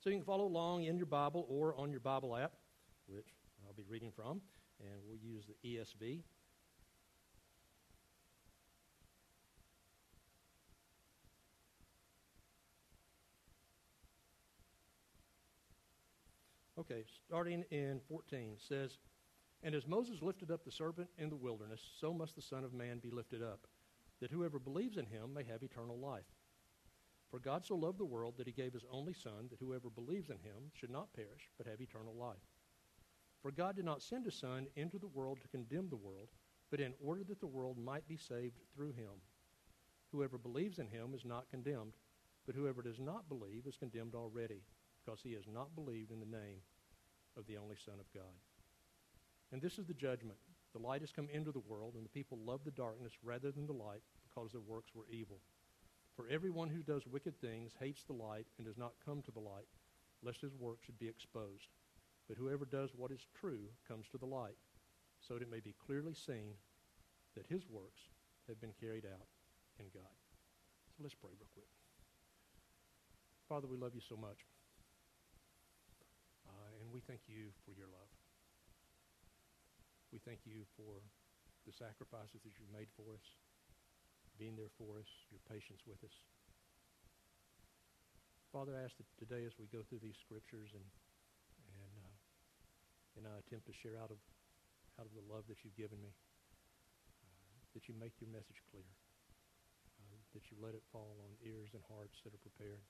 So 0.00 0.10
you 0.10 0.16
can 0.16 0.24
follow 0.24 0.46
along 0.46 0.84
in 0.84 0.96
your 0.96 1.06
Bible 1.06 1.46
or 1.48 1.74
on 1.76 1.90
your 1.90 2.00
Bible 2.00 2.36
app, 2.36 2.52
which 3.06 3.26
I'll 3.66 3.72
be 3.72 3.84
reading 3.88 4.12
from, 4.14 4.40
and 4.80 5.00
we'll 5.04 5.18
use 5.18 5.46
the 5.46 5.68
ESV. 5.68 6.20
Okay, 16.78 17.04
starting 17.26 17.64
in 17.70 18.00
14 18.08 18.56
says, 18.58 18.98
And 19.64 19.74
as 19.74 19.86
Moses 19.86 20.20
lifted 20.20 20.50
up 20.50 20.62
the 20.62 20.70
serpent 20.70 21.08
in 21.16 21.30
the 21.30 21.36
wilderness, 21.36 21.80
so 21.98 22.12
must 22.12 22.36
the 22.36 22.42
Son 22.42 22.64
of 22.64 22.74
Man 22.74 22.98
be 22.98 23.10
lifted 23.10 23.42
up, 23.42 23.66
that 24.20 24.30
whoever 24.30 24.58
believes 24.58 24.98
in 24.98 25.06
him 25.06 25.32
may 25.32 25.42
have 25.44 25.62
eternal 25.62 25.98
life. 25.98 26.26
For 27.30 27.38
God 27.38 27.64
so 27.64 27.74
loved 27.74 27.98
the 27.98 28.04
world 28.04 28.34
that 28.36 28.46
he 28.46 28.52
gave 28.52 28.74
his 28.74 28.84
only 28.92 29.14
Son, 29.14 29.48
that 29.50 29.58
whoever 29.58 29.88
believes 29.88 30.28
in 30.28 30.36
him 30.36 30.70
should 30.74 30.90
not 30.90 31.14
perish, 31.14 31.48
but 31.56 31.66
have 31.66 31.80
eternal 31.80 32.14
life. 32.14 32.36
For 33.40 33.50
God 33.50 33.74
did 33.74 33.86
not 33.86 34.02
send 34.02 34.26
his 34.26 34.34
Son 34.34 34.66
into 34.76 34.98
the 34.98 35.08
world 35.08 35.38
to 35.40 35.48
condemn 35.48 35.88
the 35.88 35.96
world, 35.96 36.28
but 36.70 36.78
in 36.78 36.92
order 37.02 37.24
that 37.24 37.40
the 37.40 37.46
world 37.46 37.78
might 37.78 38.06
be 38.06 38.18
saved 38.18 38.58
through 38.74 38.92
him. 38.92 39.22
Whoever 40.12 40.36
believes 40.36 40.78
in 40.78 40.88
him 40.88 41.14
is 41.14 41.24
not 41.24 41.48
condemned, 41.50 41.94
but 42.44 42.54
whoever 42.54 42.82
does 42.82 43.00
not 43.00 43.30
believe 43.30 43.66
is 43.66 43.78
condemned 43.78 44.14
already 44.14 44.60
because 45.02 45.20
he 45.22 45.32
has 45.32 45.44
not 45.52 45.74
believed 45.74 46.10
in 46.10 46.20
the 46.20 46.26
name 46.26 46.60
of 47.36 47.46
the 47.46 47.56
only 47.56 47.76
Son 47.82 47.94
of 47.98 48.12
God. 48.12 48.34
And 49.54 49.62
this 49.62 49.78
is 49.78 49.86
the 49.86 49.94
judgment. 49.94 50.36
The 50.72 50.82
light 50.82 51.00
has 51.02 51.12
come 51.12 51.28
into 51.32 51.52
the 51.52 51.62
world, 51.68 51.94
and 51.94 52.04
the 52.04 52.10
people 52.10 52.38
love 52.44 52.62
the 52.64 52.72
darkness 52.72 53.12
rather 53.22 53.52
than 53.52 53.68
the 53.68 53.72
light 53.72 54.02
because 54.26 54.50
their 54.50 54.60
works 54.60 54.90
were 54.96 55.06
evil. 55.08 55.38
For 56.16 56.26
everyone 56.28 56.70
who 56.70 56.82
does 56.82 57.06
wicked 57.06 57.40
things 57.40 57.70
hates 57.78 58.02
the 58.02 58.18
light 58.18 58.46
and 58.58 58.66
does 58.66 58.76
not 58.76 58.98
come 59.06 59.22
to 59.22 59.30
the 59.30 59.38
light, 59.38 59.70
lest 60.24 60.40
his 60.40 60.56
work 60.58 60.78
should 60.84 60.98
be 60.98 61.06
exposed. 61.06 61.70
But 62.26 62.36
whoever 62.36 62.64
does 62.64 62.90
what 62.96 63.12
is 63.12 63.28
true 63.38 63.70
comes 63.86 64.08
to 64.10 64.18
the 64.18 64.26
light, 64.26 64.58
so 65.20 65.34
that 65.34 65.42
it 65.42 65.50
may 65.50 65.60
be 65.60 65.76
clearly 65.86 66.14
seen 66.14 66.58
that 67.36 67.46
his 67.46 67.62
works 67.70 68.10
have 68.48 68.60
been 68.60 68.74
carried 68.80 69.06
out 69.06 69.28
in 69.78 69.86
God. 69.94 70.18
So 70.96 71.04
let's 71.04 71.14
pray 71.14 71.30
real 71.30 71.46
quick. 71.54 71.70
Father, 73.48 73.68
we 73.68 73.76
love 73.76 73.94
you 73.94 74.02
so 74.02 74.16
much 74.16 74.42
uh, 76.48 76.82
And 76.82 76.92
we 76.92 76.98
thank 77.06 77.20
you 77.28 77.54
for 77.64 77.70
your 77.70 77.86
love. 77.86 78.23
We 80.14 80.22
thank 80.22 80.46
you 80.46 80.62
for 80.78 81.02
the 81.66 81.74
sacrifices 81.74 82.38
that 82.46 82.54
you've 82.54 82.70
made 82.70 82.86
for 82.94 83.02
us, 83.10 83.26
being 84.38 84.54
there 84.54 84.70
for 84.78 84.94
us, 85.02 85.10
your 85.34 85.42
patience 85.50 85.82
with 85.90 85.98
us. 86.06 86.14
Father, 88.54 88.78
I 88.78 88.86
ask 88.86 88.94
that 89.02 89.10
today 89.18 89.42
as 89.42 89.58
we 89.58 89.66
go 89.74 89.82
through 89.82 90.06
these 90.06 90.14
scriptures 90.22 90.70
and 90.70 90.86
and 91.66 91.92
uh, 91.98 92.14
and 93.18 93.22
I 93.26 93.42
attempt 93.42 93.66
to 93.66 93.74
share 93.74 93.98
out 93.98 94.14
of 94.14 94.22
out 95.02 95.10
of 95.10 95.14
the 95.18 95.26
love 95.26 95.50
that 95.50 95.66
you've 95.66 95.74
given 95.74 95.98
me, 95.98 96.14
uh, 97.26 97.58
that 97.74 97.90
you 97.90 97.98
make 97.98 98.14
your 98.22 98.30
message 98.30 98.62
clear, 98.70 98.86
uh, 99.98 100.18
that 100.30 100.46
you 100.46 100.54
let 100.62 100.78
it 100.78 100.86
fall 100.94 101.18
on 101.26 101.34
ears 101.42 101.74
and 101.74 101.82
hearts 101.90 102.22
that 102.22 102.30
are 102.30 102.44
prepared, 102.46 102.86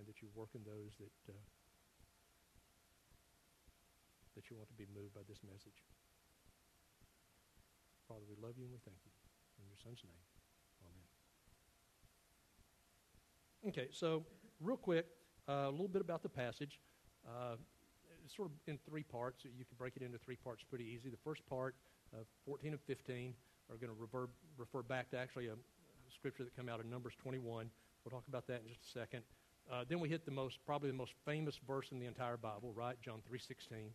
and 0.00 0.08
that 0.08 0.24
you 0.24 0.32
work 0.32 0.56
in 0.56 0.64
those 0.64 0.96
that 0.96 1.20
uh, 1.28 1.44
that 4.34 4.50
you 4.50 4.56
want 4.56 4.68
to 4.68 4.74
be 4.74 4.86
moved 4.94 5.14
by 5.14 5.22
this 5.28 5.38
message. 5.42 5.82
Father, 8.08 8.26
we 8.28 8.36
love 8.36 8.54
you 8.56 8.64
and 8.64 8.72
we 8.72 8.80
thank 8.84 8.98
you. 9.04 9.12
In 9.58 9.66
your 9.70 9.78
son's 9.78 10.02
name, 10.02 10.22
amen. 10.82 11.06
Okay, 13.70 13.88
so 13.92 14.24
real 14.60 14.76
quick, 14.76 15.06
uh, 15.48 15.68
a 15.68 15.70
little 15.70 15.88
bit 15.88 16.02
about 16.02 16.22
the 16.22 16.28
passage. 16.28 16.80
Uh, 17.26 17.56
it's 18.24 18.34
sort 18.34 18.48
of 18.48 18.54
in 18.66 18.78
three 18.88 19.02
parts. 19.02 19.44
You 19.44 19.64
can 19.64 19.76
break 19.78 19.96
it 19.96 20.02
into 20.02 20.18
three 20.18 20.36
parts 20.36 20.64
pretty 20.68 20.84
easy. 20.84 21.08
The 21.08 21.22
first 21.24 21.46
part, 21.46 21.74
uh, 22.12 22.24
14 22.46 22.72
and 22.72 22.80
15, 22.80 23.34
are 23.70 23.76
going 23.76 23.92
to 23.92 24.28
refer, 24.58 24.82
back 24.82 25.10
to 25.10 25.18
actually 25.18 25.46
a, 25.46 25.52
a 25.52 26.10
scripture 26.14 26.44
that 26.44 26.56
come 26.56 26.68
out 26.68 26.80
of 26.80 26.86
Numbers 26.86 27.14
21. 27.22 27.70
We'll 28.04 28.10
talk 28.10 28.26
about 28.28 28.46
that 28.48 28.62
in 28.62 28.68
just 28.68 28.80
a 28.84 28.98
second. 28.98 29.22
Uh, 29.70 29.84
then 29.88 29.98
we 30.00 30.08
hit 30.08 30.26
the 30.26 30.30
most, 30.30 30.58
probably 30.66 30.90
the 30.90 30.96
most 30.96 31.12
famous 31.24 31.58
verse 31.66 31.88
in 31.90 31.98
the 31.98 32.06
entire 32.06 32.36
Bible, 32.36 32.72
right? 32.76 32.96
John 33.02 33.20
3.16. 33.32 33.88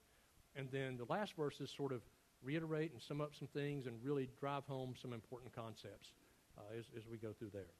And 0.56 0.70
then 0.72 0.98
the 0.98 1.06
last 1.06 1.36
verse 1.36 1.60
is 1.62 1.72
sort 1.72 1.92
of 1.92 2.02
reiterate 2.42 2.92
and 2.92 3.02
sum 3.02 3.22
up 3.22 3.32
some 3.38 3.48
things 3.48 3.86
and 3.86 3.96
really 4.04 4.30
drive 4.40 4.66
home 4.66 4.94
some 5.00 5.14
important 5.14 5.54
concepts 5.54 6.14
uh, 6.58 6.78
as, 6.78 6.86
as 6.98 7.04
we 7.08 7.18
go 7.18 7.34
through 7.38 7.52
there. 7.54 7.74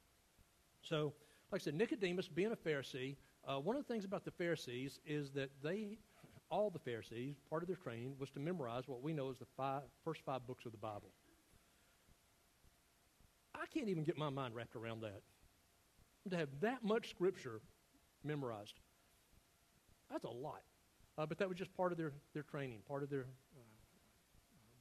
So, 0.82 1.12
like 1.50 1.62
I 1.62 1.64
said, 1.64 1.74
Nicodemus, 1.74 2.28
being 2.28 2.52
a 2.52 2.56
Pharisee, 2.56 3.16
uh, 3.46 3.56
one 3.56 3.76
of 3.76 3.86
the 3.86 3.92
things 3.92 4.04
about 4.04 4.24
the 4.24 4.30
Pharisees 4.30 5.00
is 5.06 5.30
that 5.32 5.50
they, 5.62 5.98
all 6.50 6.70
the 6.70 6.78
Pharisees, 6.78 7.36
part 7.48 7.62
of 7.62 7.68
their 7.68 7.76
training 7.76 8.14
was 8.18 8.30
to 8.30 8.40
memorize 8.40 8.86
what 8.86 9.02
we 9.02 9.12
know 9.12 9.30
as 9.30 9.38
the 9.38 9.46
five, 9.56 9.82
first 10.04 10.20
five 10.24 10.46
books 10.46 10.66
of 10.66 10.72
the 10.72 10.78
Bible. 10.78 11.10
I 13.54 13.66
can't 13.72 13.88
even 13.88 14.04
get 14.04 14.16
my 14.16 14.30
mind 14.30 14.54
wrapped 14.54 14.76
around 14.76 15.02
that. 15.02 15.22
To 16.30 16.36
have 16.36 16.48
that 16.60 16.84
much 16.84 17.10
scripture 17.10 17.60
memorized, 18.22 18.74
that's 20.10 20.24
a 20.24 20.30
lot. 20.30 20.62
Uh, 21.20 21.26
but 21.26 21.36
that 21.36 21.46
was 21.46 21.58
just 21.58 21.74
part 21.76 21.92
of 21.92 21.98
their, 21.98 22.12
their 22.32 22.42
training, 22.42 22.78
part 22.88 23.02
of 23.02 23.10
their 23.10 23.26
uh, 23.54 23.60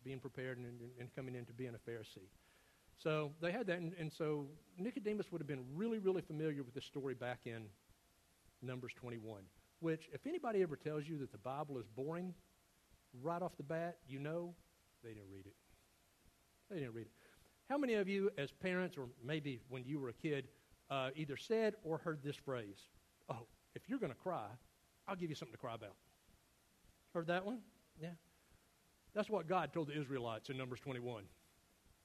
being 0.05 0.19
prepared 0.19 0.57
and, 0.57 0.67
and, 0.67 0.79
and, 0.97 1.13
coming 1.13 1.35
into 1.35 1.51
being 1.51 1.73
a 1.75 1.89
Pharisee. 1.89 2.29
So 2.97 3.31
they 3.41 3.51
had 3.51 3.67
that, 3.67 3.79
and, 3.79 3.91
and 3.99 4.11
so 4.11 4.45
Nicodemus 4.77 5.33
would 5.33 5.41
have 5.41 5.47
been 5.47 5.65
really, 5.75 5.99
really 5.99 6.21
familiar 6.21 6.63
with 6.63 6.73
this 6.73 6.85
story 6.85 7.13
back 7.13 7.39
in 7.43 7.63
Numbers 8.61 8.93
21, 8.95 9.41
which, 9.81 10.07
if 10.13 10.25
anybody 10.27 10.61
ever 10.61 10.77
tells 10.77 11.09
you 11.09 11.17
that 11.17 11.33
the 11.33 11.37
Bible 11.39 11.77
is 11.77 11.85
boring, 11.93 12.33
right 13.21 13.41
off 13.41 13.57
the 13.57 13.63
bat, 13.63 13.97
you 14.07 14.19
know 14.19 14.53
they 15.03 15.09
didn't 15.09 15.29
read 15.29 15.45
it. 15.45 15.55
They 16.69 16.79
didn't 16.79 16.93
read 16.93 17.07
it. 17.07 17.11
How 17.69 17.77
many 17.77 17.95
of 17.95 18.07
you, 18.07 18.29
as 18.37 18.49
parents, 18.49 18.97
or 18.97 19.07
maybe 19.21 19.59
when 19.67 19.83
you 19.83 19.99
were 19.99 20.09
a 20.09 20.13
kid, 20.13 20.47
uh, 20.89 21.09
either 21.17 21.35
said 21.35 21.73
or 21.83 21.97
heard 21.97 22.19
this 22.23 22.37
phrase? 22.37 22.87
Oh, 23.29 23.45
if 23.75 23.89
you're 23.89 23.99
going 23.99 24.13
to 24.13 24.17
cry, 24.17 24.47
I'll 25.05 25.17
give 25.17 25.29
you 25.29 25.35
something 25.35 25.53
to 25.53 25.59
cry 25.59 25.75
about. 25.75 25.95
Heard 27.13 27.27
that 27.27 27.45
one? 27.45 27.59
Yeah. 28.01 28.09
That's 29.13 29.29
what 29.29 29.47
God 29.47 29.73
told 29.73 29.87
the 29.87 29.99
Israelites 29.99 30.49
in 30.49 30.57
Numbers 30.57 30.79
21. 30.79 31.23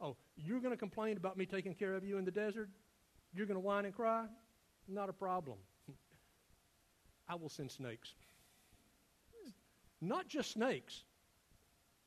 Oh, 0.01 0.17
you're 0.37 0.61
going 0.61 0.73
to 0.73 0.79
complain 0.79 1.17
about 1.17 1.37
me 1.37 1.47
taking 1.47 1.75
care 1.75 1.95
of 1.95 2.05
you 2.05 2.19
in 2.19 2.25
the 2.25 2.31
desert? 2.31 2.69
You're 3.35 3.47
going 3.47 3.57
to 3.57 3.61
whine 3.61 3.85
and 3.85 3.95
cry? 3.95 4.25
Not 4.89 5.09
a 5.09 5.13
problem. 5.13 5.59
I 7.29 7.35
will 7.35 7.49
send 7.49 7.71
snakes. 7.71 8.15
Not 10.01 10.29
just 10.29 10.53
snakes, 10.53 11.05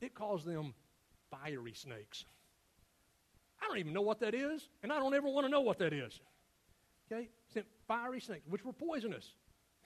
it 0.02 0.14
calls 0.14 0.44
them 0.44 0.74
fiery 1.32 1.74
snakes. 1.74 2.26
I 3.62 3.68
don't 3.68 3.80
even 3.80 3.94
know 3.94 4.02
what 4.02 4.20
that 4.20 4.36
is, 4.36 4.70
and 4.84 4.92
I 4.92 5.00
don't 5.00 5.16
ever 5.16 5.28
want 5.28 5.46
to 5.46 5.50
know 5.50 5.62
what 5.62 5.80
that 5.80 5.94
is. 5.94 6.20
Okay? 7.12 7.30
Sent 7.54 7.66
fiery 7.88 8.20
snakes, 8.20 8.46
which 8.48 8.64
were 8.64 8.74
poisonous 8.74 9.34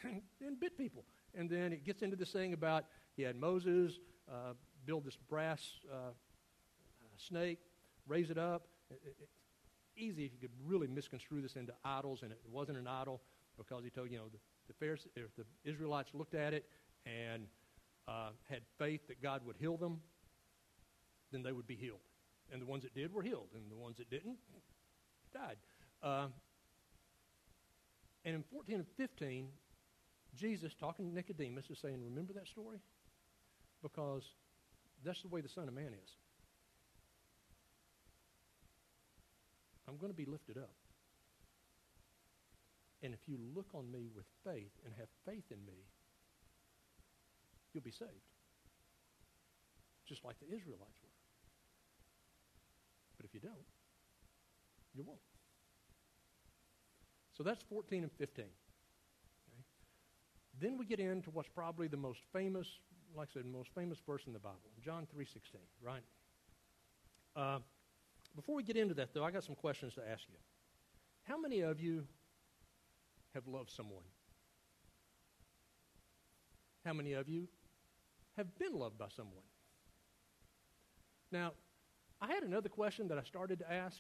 and, 0.03 0.21
and 0.45 0.59
bit 0.59 0.77
people. 0.77 1.03
And 1.35 1.49
then 1.49 1.73
it 1.73 1.85
gets 1.85 2.01
into 2.01 2.15
this 2.15 2.31
thing 2.31 2.53
about 2.53 2.85
he 3.15 3.23
had 3.23 3.35
Moses 3.35 3.99
uh, 4.29 4.53
build 4.85 5.05
this 5.05 5.17
brass 5.29 5.61
uh, 5.91 6.11
snake, 7.17 7.59
raise 8.07 8.29
it 8.29 8.37
up. 8.37 8.67
It, 8.89 9.01
it, 9.05 9.29
easy 9.97 10.25
if 10.25 10.31
you 10.31 10.39
could 10.39 10.51
really 10.65 10.87
misconstrue 10.87 11.41
this 11.41 11.55
into 11.55 11.73
idols, 11.83 12.21
and 12.23 12.31
it 12.31 12.39
wasn't 12.49 12.77
an 12.77 12.87
idol 12.87 13.21
because 13.57 13.83
he 13.83 13.89
told 13.89 14.09
you 14.09 14.17
know 14.17 14.29
the, 14.31 14.39
the 14.67 14.73
Pharisees, 14.73 15.11
if 15.15 15.35
the 15.35 15.45
Israelites 15.69 16.11
looked 16.13 16.33
at 16.33 16.53
it 16.53 16.65
and 17.05 17.45
uh, 18.07 18.29
had 18.49 18.61
faith 18.77 19.07
that 19.07 19.21
God 19.21 19.45
would 19.45 19.57
heal 19.57 19.77
them, 19.77 19.99
then 21.31 21.43
they 21.43 21.51
would 21.51 21.67
be 21.67 21.75
healed. 21.75 21.99
And 22.51 22.61
the 22.61 22.65
ones 22.65 22.83
that 22.83 22.93
did 22.93 23.13
were 23.13 23.21
healed, 23.21 23.49
and 23.53 23.71
the 23.71 23.75
ones 23.75 23.97
that 23.97 24.09
didn't 24.09 24.37
died. 25.33 25.57
Uh, 26.03 26.27
and 28.25 28.35
in 28.35 28.43
14 28.51 28.75
and 28.75 28.85
15, 28.97 29.47
Jesus, 30.35 30.73
talking 30.73 31.09
to 31.09 31.13
Nicodemus, 31.13 31.69
is 31.69 31.79
saying, 31.79 32.01
Remember 32.03 32.33
that 32.33 32.47
story? 32.47 32.79
Because 33.81 34.23
that's 35.03 35.21
the 35.21 35.27
way 35.27 35.41
the 35.41 35.49
Son 35.49 35.67
of 35.67 35.73
Man 35.73 35.93
is. 35.93 36.15
I'm 39.87 39.97
going 39.97 40.11
to 40.11 40.17
be 40.17 40.25
lifted 40.25 40.57
up. 40.57 40.71
And 43.03 43.13
if 43.13 43.19
you 43.27 43.37
look 43.55 43.67
on 43.73 43.91
me 43.91 44.09
with 44.15 44.25
faith 44.45 44.71
and 44.85 44.93
have 44.97 45.07
faith 45.25 45.43
in 45.49 45.57
me, 45.65 45.73
you'll 47.73 47.83
be 47.83 47.91
saved. 47.91 48.11
Just 50.05 50.23
like 50.23 50.39
the 50.39 50.45
Israelites 50.45 50.99
were. 51.03 51.09
But 53.17 53.25
if 53.25 53.33
you 53.33 53.39
don't, 53.39 53.65
you 54.93 55.03
won't. 55.03 55.19
So 57.37 57.43
that's 57.43 57.63
14 57.63 58.03
and 58.03 58.11
15. 58.11 58.45
Then 60.61 60.77
we 60.77 60.85
get 60.85 60.99
into 60.99 61.31
what's 61.31 61.49
probably 61.49 61.87
the 61.87 61.97
most 61.97 62.19
famous, 62.31 62.67
like 63.17 63.29
I 63.31 63.33
said, 63.33 63.45
most 63.45 63.69
famous 63.73 63.97
verse 64.05 64.21
in 64.27 64.33
the 64.33 64.39
Bible, 64.39 64.59
John 64.85 65.07
3.16, 65.17 65.55
right? 65.81 66.03
Uh, 67.35 67.59
before 68.35 68.55
we 68.55 68.61
get 68.61 68.77
into 68.77 68.93
that, 68.93 69.11
though, 69.11 69.23
I 69.23 69.31
got 69.31 69.43
some 69.43 69.55
questions 69.55 69.95
to 69.95 70.01
ask 70.07 70.21
you. 70.29 70.37
How 71.23 71.39
many 71.39 71.61
of 71.61 71.79
you 71.79 72.05
have 73.33 73.47
loved 73.47 73.71
someone? 73.71 74.03
How 76.85 76.93
many 76.93 77.13
of 77.13 77.27
you 77.27 77.47
have 78.37 78.55
been 78.59 78.73
loved 78.73 78.99
by 78.99 79.07
someone? 79.15 79.43
Now, 81.31 81.53
I 82.21 82.27
had 82.27 82.43
another 82.43 82.69
question 82.69 83.07
that 83.07 83.17
I 83.17 83.23
started 83.23 83.59
to 83.59 83.71
ask, 83.71 83.97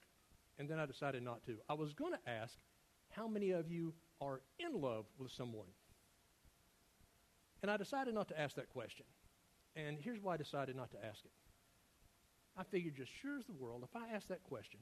and 0.59 0.69
then 0.69 0.77
I 0.77 0.85
decided 0.85 1.23
not 1.23 1.43
to. 1.47 1.57
I 1.67 1.73
was 1.73 1.93
going 1.93 2.13
to 2.13 2.29
ask, 2.29 2.53
how 3.09 3.27
many 3.27 3.49
of 3.49 3.71
you 3.71 3.93
are 4.21 4.41
in 4.59 4.79
love 4.79 5.05
with 5.17 5.31
someone? 5.31 5.67
And 7.61 7.69
I 7.69 7.77
decided 7.77 8.13
not 8.13 8.27
to 8.29 8.39
ask 8.39 8.55
that 8.55 8.69
question. 8.69 9.05
And 9.75 9.97
here's 9.99 10.21
why 10.21 10.33
I 10.33 10.37
decided 10.37 10.75
not 10.75 10.91
to 10.91 10.97
ask 11.05 11.23
it. 11.23 11.31
I 12.57 12.63
figured 12.63 12.95
just 12.95 13.11
sure 13.21 13.37
as 13.37 13.45
the 13.45 13.53
world, 13.53 13.83
if 13.83 13.95
I 13.95 14.13
asked 14.13 14.29
that 14.29 14.43
question, 14.43 14.79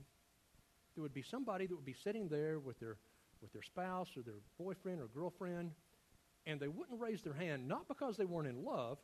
there 0.95 1.03
would 1.03 1.13
be 1.13 1.21
somebody 1.21 1.67
that 1.67 1.75
would 1.75 1.85
be 1.85 1.93
sitting 1.93 2.27
there 2.27 2.59
with 2.59 2.79
their 2.79 2.97
with 3.41 3.53
their 3.53 3.61
spouse 3.61 4.09
or 4.17 4.21
their 4.21 4.41
boyfriend 4.57 4.99
or 4.99 5.07
girlfriend, 5.07 5.71
and 6.45 6.59
they 6.59 6.67
wouldn't 6.67 6.99
raise 6.99 7.21
their 7.21 7.33
hand 7.33 7.67
not 7.67 7.87
because 7.87 8.17
they 8.17 8.25
weren't 8.25 8.47
in 8.49 8.65
love, 8.65 8.97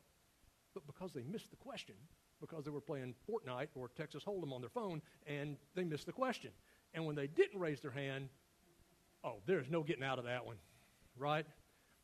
but 0.74 0.86
because 0.86 1.12
they 1.12 1.22
missed 1.22 1.50
the 1.50 1.56
question, 1.56 1.94
because 2.40 2.64
they 2.64 2.70
were 2.70 2.80
playing 2.80 3.14
Fortnite 3.28 3.68
or 3.74 3.88
Texas 3.96 4.22
Hold'em 4.24 4.52
on 4.52 4.60
their 4.60 4.70
phone, 4.70 5.00
and 5.26 5.56
they 5.74 5.84
missed 5.84 6.04
the 6.04 6.12
question. 6.12 6.50
And 6.92 7.06
when 7.06 7.16
they 7.16 7.26
didn't 7.26 7.58
raise 7.58 7.80
their 7.80 7.90
hand, 7.90 8.28
oh, 9.24 9.36
there's 9.46 9.70
no 9.70 9.82
getting 9.82 10.04
out 10.04 10.18
of 10.18 10.26
that 10.26 10.44
one, 10.44 10.56
right? 11.16 11.46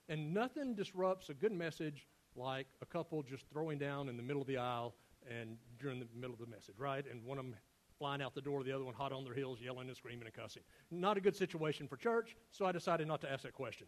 And 0.09 0.35
nothing 0.35 0.75
disrupts 0.75 1.29
a 1.29 1.35
good 1.35 1.53
message 1.53 2.07
like 2.35 2.67
a 2.81 2.87
couple 2.87 3.23
just 3.23 3.45
throwing 3.51 3.79
down 3.79 4.09
in 4.09 4.17
the 4.17 4.23
middle 4.23 4.43
of 4.43 4.49
the 4.49 4.57
aisle 4.57 4.95
and 5.31 5.57
during 5.79 5.99
the 6.01 6.07
middle 6.15 6.33
of 6.33 6.41
the 6.41 6.47
message, 6.47 6.75
right? 6.79 7.05
And 7.11 7.25
one 7.25 7.39
of 7.39 7.45
them 7.45 7.57
flying 7.99 8.21
out 8.21 8.35
the 8.35 8.41
door, 8.41 8.65
the 8.65 8.73
other 8.73 8.85
one 8.85 8.95
hot 8.95 9.13
on 9.13 9.25
their 9.25 9.35
heels, 9.35 9.61
yelling 9.61 9.89
and 9.89 9.97
screaming 9.97 10.27
and 10.27 10.35
cussing. 10.35 10.63
Not 10.91 11.17
a 11.17 11.21
good 11.21 11.37
situation 11.37 11.87
for 11.87 11.97
church, 11.97 12.37
so 12.51 12.67
I 12.67 12.73
decided 12.73 13.07
not 13.07 13.21
to 13.21 13.31
ask 13.31 13.45
that 13.45 13.53
question. 13.53 13.87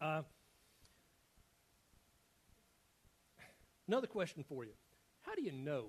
Uh, 0.00 0.22
another 3.86 4.08
question 4.08 4.44
for 4.48 4.64
you 4.64 4.72
How 5.22 5.34
do 5.34 5.42
you 5.42 5.52
know 5.52 5.86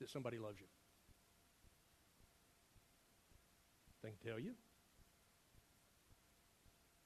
that 0.00 0.08
somebody 0.08 0.38
loves 0.38 0.60
you? 0.60 0.66
They 4.02 4.10
can 4.10 4.30
tell 4.30 4.40
you, 4.40 4.52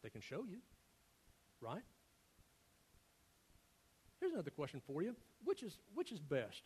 they 0.02 0.10
can 0.10 0.20
show 0.20 0.44
you, 0.48 0.58
right? 1.60 1.82
Here's 4.20 4.32
another 4.32 4.50
question 4.50 4.80
for 4.86 5.02
you. 5.02 5.14
Which 5.44 5.62
is, 5.62 5.78
which 5.94 6.12
is 6.12 6.20
best? 6.20 6.62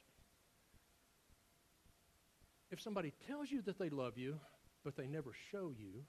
if 2.70 2.80
somebody 2.80 3.12
tells 3.26 3.50
you 3.50 3.62
that 3.62 3.78
they 3.78 3.90
love 3.90 4.16
you, 4.16 4.38
but 4.84 4.96
they 4.96 5.06
never 5.06 5.32
show 5.50 5.72
you, 5.76 6.04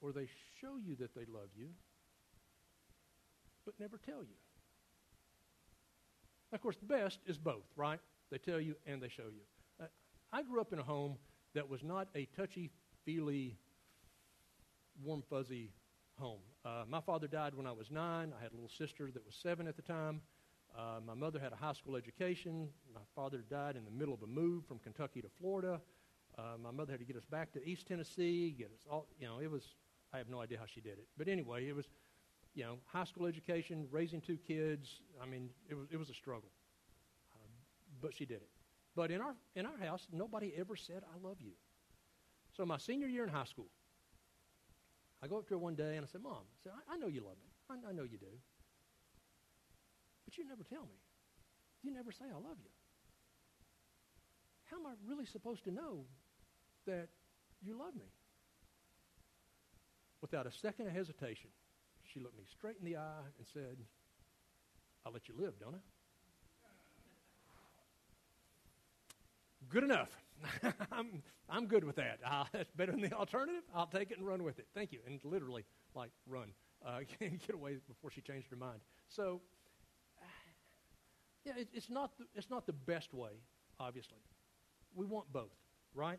or 0.00 0.12
they 0.12 0.28
show 0.60 0.76
you 0.84 0.96
that 0.96 1.14
they 1.14 1.24
love 1.32 1.48
you, 1.56 1.68
but 3.64 3.74
never 3.78 3.98
tell 3.98 4.20
you. 4.20 4.36
Of 6.52 6.60
course, 6.60 6.76
the 6.76 6.86
best 6.86 7.20
is 7.26 7.38
both, 7.38 7.66
right? 7.76 8.00
They 8.30 8.38
tell 8.38 8.60
you 8.60 8.74
and 8.86 9.02
they 9.02 9.08
show 9.08 9.24
you. 9.24 9.42
Uh, 9.80 9.86
I 10.32 10.42
grew 10.42 10.60
up 10.60 10.72
in 10.72 10.78
a 10.78 10.82
home 10.82 11.16
that 11.54 11.68
was 11.68 11.82
not 11.82 12.08
a 12.14 12.26
touchy 12.36 12.70
feely, 13.04 13.56
warm, 15.02 15.22
fuzzy 15.28 15.70
home. 16.18 16.40
Uh, 16.64 16.84
my 16.88 17.00
father 17.00 17.26
died 17.26 17.54
when 17.54 17.66
I 17.66 17.72
was 17.72 17.90
nine. 17.90 18.32
I 18.38 18.42
had 18.42 18.52
a 18.52 18.54
little 18.54 18.70
sister 18.70 19.10
that 19.12 19.24
was 19.24 19.34
seven 19.34 19.66
at 19.66 19.76
the 19.76 19.82
time. 19.82 20.20
Uh, 20.76 21.00
my 21.06 21.14
mother 21.14 21.38
had 21.38 21.52
a 21.52 21.56
high 21.56 21.72
school 21.72 21.96
education. 21.96 22.68
My 22.94 23.00
father 23.14 23.38
died 23.50 23.76
in 23.76 23.84
the 23.84 23.90
middle 23.90 24.14
of 24.14 24.22
a 24.22 24.26
move 24.26 24.64
from 24.66 24.78
Kentucky 24.78 25.22
to 25.22 25.28
Florida. 25.40 25.80
Uh, 26.36 26.42
my 26.62 26.70
mother 26.70 26.92
had 26.92 27.00
to 27.00 27.06
get 27.06 27.16
us 27.16 27.24
back 27.24 27.52
to 27.52 27.64
East 27.66 27.86
Tennessee, 27.86 28.54
get 28.56 28.68
us 28.68 28.86
all, 28.90 29.06
you 29.18 29.26
know, 29.26 29.40
it 29.40 29.50
was, 29.50 29.62
I 30.12 30.18
have 30.18 30.28
no 30.28 30.40
idea 30.40 30.58
how 30.58 30.66
she 30.66 30.80
did 30.80 30.92
it. 30.92 31.06
But 31.16 31.26
anyway, 31.26 31.66
it 31.66 31.74
was, 31.74 31.86
you 32.54 32.64
know, 32.64 32.78
high 32.86 33.04
school 33.04 33.26
education, 33.26 33.88
raising 33.90 34.20
two 34.20 34.36
kids. 34.36 35.00
I 35.20 35.26
mean, 35.26 35.50
it 35.68 35.74
was, 35.74 35.88
it 35.90 35.96
was 35.96 36.10
a 36.10 36.14
struggle. 36.14 36.50
Uh, 37.34 37.48
but 38.00 38.14
she 38.14 38.24
did 38.24 38.36
it. 38.36 38.50
But 38.94 39.10
in 39.10 39.20
our, 39.20 39.34
in 39.56 39.66
our 39.66 39.76
house, 39.78 40.06
nobody 40.12 40.52
ever 40.56 40.76
said, 40.76 41.02
I 41.12 41.26
love 41.26 41.38
you. 41.40 41.52
So 42.56 42.64
my 42.64 42.78
senior 42.78 43.08
year 43.08 43.24
in 43.24 43.30
high 43.30 43.44
school, 43.44 43.68
I 45.22 45.26
go 45.26 45.38
up 45.38 45.48
to 45.48 45.54
her 45.54 45.58
one 45.58 45.74
day 45.74 45.96
and 45.96 46.04
I 46.04 46.08
said, 46.10 46.22
Mom, 46.22 46.32
I, 46.46 46.58
said, 46.62 46.72
I, 46.88 46.94
I 46.94 46.96
know 46.96 47.08
you 47.08 47.22
love 47.22 47.36
me. 47.42 47.50
I, 47.68 47.90
I 47.90 47.92
know 47.92 48.04
you 48.04 48.18
do. 48.18 48.32
But 50.24 50.38
you 50.38 50.46
never 50.46 50.62
tell 50.62 50.82
me. 50.82 50.98
You 51.82 51.92
never 51.92 52.12
say, 52.12 52.24
I 52.30 52.34
love 52.34 52.58
you. 52.62 52.70
how 54.70 54.78
am 54.78 54.86
I 54.86 54.92
really 55.08 55.26
supposed 55.26 55.64
to 55.64 55.70
know 55.70 56.04
that 56.86 57.08
you 57.62 57.76
love 57.78 57.94
me? 57.94 58.12
Without 60.20 60.46
a 60.46 60.52
second 60.52 60.86
of 60.88 60.92
hesitation, 60.92 61.50
she 62.12 62.20
looked 62.20 62.36
me 62.36 62.44
straight 62.50 62.76
in 62.78 62.84
the 62.84 62.96
eye 62.96 63.26
and 63.38 63.46
said, 63.52 63.76
I'll 65.06 65.12
let 65.12 65.28
you 65.28 65.34
live, 65.38 65.58
don't 65.58 65.74
I? 65.74 65.78
Good 69.68 69.84
enough. 69.84 70.10
I'm, 70.92 71.22
I'm 71.48 71.66
good 71.66 71.84
with 71.84 71.96
that. 71.96 72.18
Uh, 72.24 72.44
that's 72.52 72.70
better 72.72 72.92
than 72.92 73.02
the 73.02 73.12
alternative. 73.12 73.62
I'll 73.74 73.86
take 73.86 74.10
it 74.10 74.18
and 74.18 74.26
run 74.26 74.42
with 74.42 74.58
it. 74.58 74.66
Thank 74.74 74.92
you. 74.92 75.00
And 75.06 75.20
literally, 75.24 75.64
like, 75.94 76.10
run. 76.26 76.52
Uh, 76.84 77.00
get 77.20 77.54
away 77.54 77.76
before 77.88 78.10
she 78.10 78.20
changed 78.20 78.48
her 78.50 78.56
mind. 78.56 78.80
So, 79.08 79.40
yeah, 81.44 81.52
it, 81.56 81.68
it's, 81.72 81.90
not 81.90 82.16
the, 82.18 82.24
it's 82.34 82.50
not 82.50 82.66
the 82.66 82.72
best 82.72 83.12
way, 83.12 83.32
obviously. 83.80 84.18
We 84.94 85.06
want 85.06 85.32
both, 85.32 85.56
right? 85.94 86.18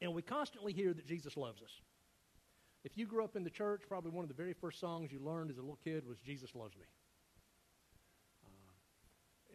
And 0.00 0.14
we 0.14 0.22
constantly 0.22 0.72
hear 0.72 0.94
that 0.94 1.06
Jesus 1.06 1.36
loves 1.36 1.62
us. 1.62 1.80
If 2.84 2.96
you 2.96 3.06
grew 3.06 3.22
up 3.22 3.36
in 3.36 3.44
the 3.44 3.50
church, 3.50 3.82
probably 3.86 4.10
one 4.10 4.24
of 4.24 4.28
the 4.28 4.34
very 4.34 4.54
first 4.54 4.80
songs 4.80 5.12
you 5.12 5.20
learned 5.20 5.50
as 5.50 5.58
a 5.58 5.60
little 5.60 5.78
kid 5.84 6.06
was 6.06 6.18
Jesus 6.18 6.54
Loves 6.54 6.76
Me. 6.76 6.86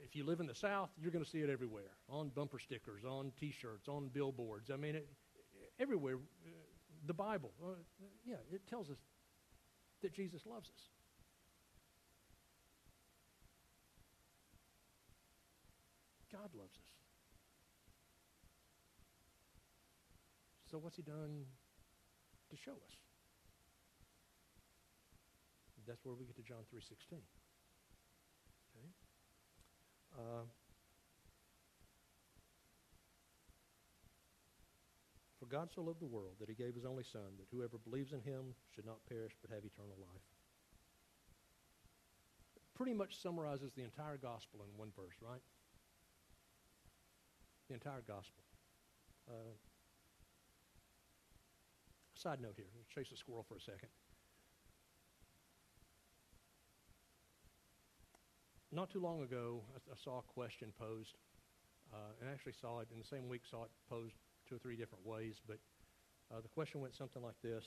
If 0.06 0.16
you 0.16 0.24
live 0.24 0.40
in 0.40 0.46
the 0.46 0.56
South, 0.56 0.92
you're 1.02 1.12
going 1.12 1.26
to 1.26 1.30
see 1.30 1.40
it 1.40 1.50
everywhere 1.50 1.90
on 2.08 2.30
bumper 2.30 2.60
stickers, 2.60 3.04
on 3.04 3.32
t 3.40 3.52
shirts, 3.52 3.88
on 3.88 4.10
billboards. 4.14 4.70
I 4.72 4.78
mean, 4.78 4.96
it, 4.96 5.10
everywhere. 5.80 6.16
Uh, 6.16 6.50
the 7.08 7.14
Bible, 7.14 7.52
uh, 7.64 7.74
yeah, 8.26 8.36
it 8.52 8.62
tells 8.68 8.90
us 8.90 8.98
that 10.02 10.14
Jesus 10.14 10.46
loves 10.46 10.70
us. 10.70 10.90
God 16.32 16.50
loves 16.54 16.74
us. 16.74 16.90
So 20.70 20.78
what's 20.78 20.96
he 20.96 21.04
done 21.04 21.46
to 22.50 22.58
show 22.58 22.72
us? 22.72 22.98
That's 25.88 26.04
where 26.04 26.16
we 26.16 26.26
get 26.26 26.36
to 26.38 26.42
John 26.42 26.66
3.16. 26.74 27.20
Uh, 30.18 30.44
For 35.46 35.52
God 35.52 35.70
so 35.76 35.82
loved 35.84 36.02
the 36.02 36.08
world 36.08 36.38
that 36.40 36.50
he 36.50 36.56
gave 36.56 36.74
his 36.74 36.86
only 36.86 37.04
Son, 37.04 37.38
that 37.38 37.46
whoever 37.52 37.78
believes 37.78 38.14
in 38.14 38.22
him 38.22 38.56
should 38.74 38.86
not 38.86 39.06
perish 39.08 39.34
but 39.42 39.54
have 39.54 39.64
eternal 39.64 39.96
life. 40.00 40.26
Pretty 42.74 42.94
much 42.94 43.22
summarizes 43.22 43.72
the 43.76 43.84
entire 43.84 44.18
gospel 44.18 44.62
in 44.66 44.76
one 44.76 44.90
verse, 44.96 45.14
right? 45.22 45.42
The 47.68 47.76
entire 47.76 48.02
gospel. 48.08 48.44
Uh, 49.30 49.54
side 52.16 52.42
note 52.42 52.56
here. 52.58 52.66
Chase 52.94 53.12
a 53.14 53.18
squirrel 53.18 53.46
for 53.48 53.56
a 53.56 53.62
second. 53.62 53.90
Not 58.76 58.92
too 58.92 59.00
long 59.00 59.22
ago, 59.22 59.62
I, 59.74 59.80
I 59.90 59.96
saw 59.96 60.20
a 60.20 60.22
question 60.22 60.74
posed, 60.78 61.16
uh, 61.94 62.12
and 62.20 62.30
actually 62.30 62.52
saw 62.60 62.82
it 62.82 62.90
in 62.92 63.00
the 63.00 63.06
same 63.06 63.30
week, 63.30 63.44
saw 63.50 63.64
it 63.64 63.72
posed 63.90 64.16
two 64.50 64.56
or 64.56 64.60
three 64.60 64.76
different 64.76 65.08
ways, 65.08 65.36
but 65.48 65.60
uh, 66.30 66.42
the 66.42 66.50
question 66.50 66.82
went 66.82 66.94
something 66.94 67.24
like 67.24 67.42
this. 67.42 67.64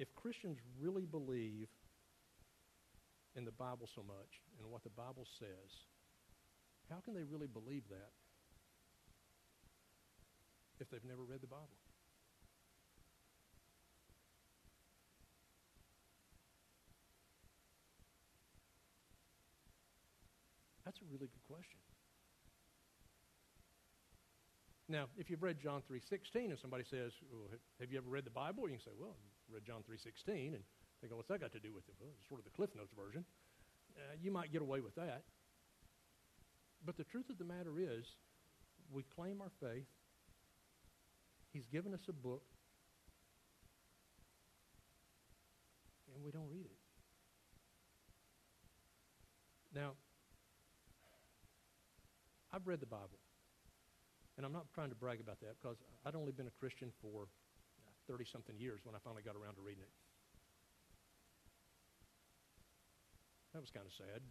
If 0.00 0.12
Christians 0.16 0.58
really 0.80 1.06
believe 1.06 1.68
in 3.36 3.44
the 3.44 3.52
Bible 3.52 3.88
so 3.94 4.02
much 4.02 4.42
and 4.58 4.68
what 4.68 4.82
the 4.82 4.90
Bible 4.90 5.28
says, 5.38 5.70
how 6.90 6.96
can 7.04 7.14
they 7.14 7.22
really 7.22 7.46
believe 7.46 7.84
that 7.88 8.10
if 10.80 10.90
they've 10.90 11.04
never 11.04 11.22
read 11.22 11.40
the 11.40 11.46
Bible? 11.46 11.78
Really 21.22 21.30
good 21.30 21.54
question. 21.54 21.78
Now, 24.88 25.06
if 25.16 25.30
you've 25.30 25.42
read 25.42 25.62
John 25.62 25.80
3.16 25.86 26.50
and 26.50 26.58
somebody 26.58 26.82
says, 26.82 27.12
well, 27.30 27.46
have 27.78 27.92
you 27.92 27.98
ever 27.98 28.10
read 28.10 28.26
the 28.26 28.34
Bible? 28.34 28.66
You 28.66 28.74
can 28.74 28.82
say, 28.82 28.96
well, 28.98 29.14
I 29.14 29.54
read 29.54 29.62
John 29.64 29.86
3.16 29.86 30.58
and 30.58 30.64
think, 31.00 31.12
oh, 31.12 31.16
what's 31.16 31.28
that 31.28 31.40
got 31.40 31.52
to 31.52 31.60
do 31.60 31.72
with 31.72 31.86
it? 31.86 31.94
Well, 32.00 32.10
it's 32.18 32.26
sort 32.26 32.40
of 32.40 32.44
the 32.44 32.50
Cliff 32.50 32.70
Notes 32.74 32.90
version. 32.98 33.24
Uh, 33.94 34.18
you 34.20 34.32
might 34.32 34.50
get 34.50 34.62
away 34.62 34.80
with 34.80 34.96
that. 34.96 35.22
But 36.84 36.96
the 36.96 37.04
truth 37.04 37.30
of 37.30 37.38
the 37.38 37.44
matter 37.44 37.78
is, 37.78 38.04
we 38.90 39.04
claim 39.14 39.40
our 39.40 39.52
faith. 39.62 39.86
He's 41.52 41.68
given 41.70 41.94
us 41.94 42.02
a 42.08 42.12
book, 42.12 42.42
and 46.12 46.24
we 46.24 46.32
don't 46.32 46.50
read 46.50 46.66
it. 46.66 46.82
Now, 49.72 49.92
I've 52.52 52.66
read 52.66 52.80
the 52.80 52.86
Bible. 52.86 53.18
And 54.36 54.46
I'm 54.46 54.52
not 54.52 54.66
trying 54.74 54.88
to 54.90 54.94
brag 54.94 55.20
about 55.20 55.40
that 55.40 55.56
because 55.60 55.76
I'd 56.04 56.14
only 56.14 56.32
been 56.32 56.46
a 56.46 56.56
Christian 56.60 56.90
for 57.00 57.26
30 58.08 58.24
something 58.30 58.56
years 58.58 58.80
when 58.84 58.94
I 58.94 58.98
finally 59.04 59.22
got 59.22 59.36
around 59.36 59.54
to 59.56 59.60
reading 59.60 59.82
it. 59.82 59.92
That 63.52 63.60
was 63.60 63.70
kind 63.70 63.84
of 63.84 63.92
sad, 63.92 64.22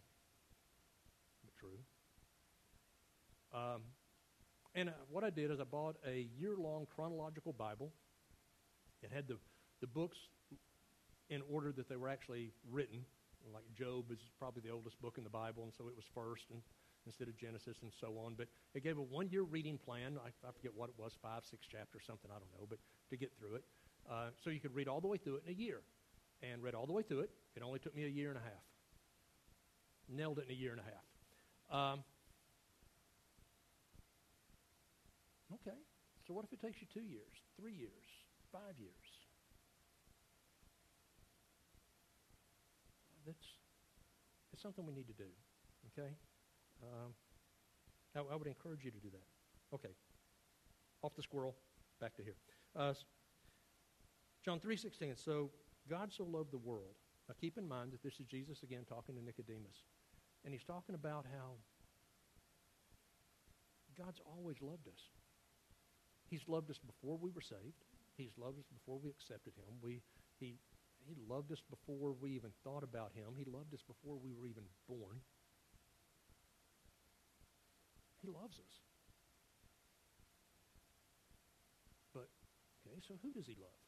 but 1.44 1.54
true. 1.54 1.78
Um, 3.54 3.82
and 4.74 4.88
uh, 4.88 4.92
what 5.10 5.22
I 5.22 5.30
did 5.30 5.50
is 5.50 5.60
I 5.60 5.64
bought 5.64 5.96
a 6.06 6.26
year 6.36 6.56
long 6.58 6.86
chronological 6.96 7.52
Bible. 7.52 7.92
It 9.02 9.10
had 9.14 9.28
the, 9.28 9.36
the 9.80 9.86
books 9.86 10.18
in 11.30 11.42
order 11.52 11.70
that 11.72 11.88
they 11.88 11.96
were 11.96 12.08
actually 12.08 12.52
written. 12.70 13.04
Like 13.52 13.64
Job 13.78 14.10
is 14.10 14.18
probably 14.38 14.62
the 14.62 14.70
oldest 14.70 15.00
book 15.00 15.14
in 15.18 15.24
the 15.24 15.30
Bible, 15.30 15.62
and 15.62 15.72
so 15.76 15.86
it 15.88 15.94
was 15.94 16.04
first. 16.14 16.44
And 16.50 16.62
instead 17.06 17.28
of 17.28 17.36
Genesis 17.36 17.76
and 17.82 17.92
so 18.00 18.18
on. 18.24 18.34
But 18.36 18.48
it 18.74 18.82
gave 18.82 18.98
a 18.98 19.02
one 19.02 19.28
year 19.30 19.42
reading 19.42 19.78
plan. 19.78 20.18
I, 20.22 20.28
I, 20.46 20.52
forget 20.52 20.72
what 20.74 20.88
it 20.88 20.94
was, 20.98 21.12
five, 21.22 21.42
six 21.48 21.66
chapters, 21.66 22.02
something, 22.06 22.30
I 22.30 22.38
don't 22.38 22.52
know, 22.58 22.66
but 22.68 22.78
to 23.10 23.16
get 23.16 23.32
through 23.38 23.56
it. 23.56 23.64
Uh, 24.10 24.30
so 24.42 24.50
you 24.50 24.60
could 24.60 24.74
read 24.74 24.88
all 24.88 25.00
the 25.00 25.08
way 25.08 25.16
through 25.16 25.36
it 25.36 25.42
in 25.46 25.54
a 25.54 25.56
year. 25.56 25.80
And 26.42 26.62
read 26.62 26.74
all 26.74 26.86
the 26.86 26.92
way 26.92 27.02
through 27.02 27.20
it. 27.20 27.30
It 27.54 27.62
only 27.62 27.78
took 27.78 27.94
me 27.94 28.04
a 28.04 28.08
year 28.08 28.30
and 28.30 28.38
a 28.38 28.42
half. 28.42 28.66
Nailed 30.08 30.38
it 30.38 30.46
in 30.48 30.50
a 30.50 30.58
year 30.58 30.72
and 30.72 30.80
a 30.80 30.84
half. 30.84 31.06
Um, 31.70 32.04
okay. 35.54 35.76
So 36.26 36.34
what 36.34 36.44
if 36.44 36.52
it 36.52 36.60
takes 36.60 36.80
you 36.80 36.88
two 36.92 37.06
years, 37.06 37.30
three 37.60 37.72
years, 37.72 38.04
five 38.50 38.74
years? 38.78 38.90
That's 43.24 43.46
it's 44.52 44.62
something 44.62 44.84
we 44.84 44.92
need 44.92 45.08
to 45.08 45.14
do. 45.14 45.30
Okay? 45.92 46.10
Um, 46.82 47.14
I, 48.16 48.20
I, 48.32 48.36
would 48.36 48.46
encourage 48.46 48.84
you 48.84 48.90
to 48.90 48.98
do 48.98 49.08
that. 49.10 49.74
Okay. 49.74 49.94
Off 51.02 51.14
the 51.14 51.22
squirrel, 51.22 51.54
back 52.00 52.14
to 52.16 52.22
here. 52.22 52.36
Uh, 52.76 52.94
John 54.44 54.58
3.16, 54.58 55.22
so 55.22 55.50
God 55.88 56.12
so 56.12 56.24
loved 56.24 56.52
the 56.52 56.58
world. 56.58 56.94
Now 57.28 57.34
keep 57.40 57.58
in 57.58 57.68
mind 57.68 57.92
that 57.92 58.02
this 58.02 58.18
is 58.20 58.26
Jesus 58.26 58.62
again 58.62 58.84
talking 58.88 59.14
to 59.14 59.22
Nicodemus. 59.22 59.84
And 60.44 60.52
he's 60.52 60.64
talking 60.64 60.94
about 60.94 61.26
how 61.32 61.54
God's 63.96 64.20
always 64.26 64.56
loved 64.60 64.88
us. 64.88 65.10
He's 66.28 66.48
loved 66.48 66.70
us 66.70 66.78
before 66.78 67.16
we 67.20 67.30
were 67.30 67.40
saved. 67.40 67.84
He's 68.16 68.32
loved 68.36 68.58
us 68.58 68.66
before 68.72 68.98
we 69.02 69.10
accepted 69.10 69.52
him. 69.54 69.74
We, 69.82 70.02
he, 70.40 70.58
he 71.06 71.14
loved 71.28 71.52
us 71.52 71.62
before 71.68 72.14
we 72.20 72.30
even 72.32 72.50
thought 72.64 72.82
about 72.82 73.12
him. 73.14 73.34
He 73.36 73.44
loved 73.44 73.74
us 73.74 73.82
before 73.86 74.16
we 74.16 74.32
were 74.32 74.46
even 74.46 74.64
born. 74.88 75.20
He 78.22 78.28
loves 78.28 78.58
us. 78.58 78.74
But, 82.14 82.28
okay, 82.86 82.96
so 83.06 83.14
who 83.22 83.32
does 83.32 83.46
he 83.46 83.56
love? 83.60 83.82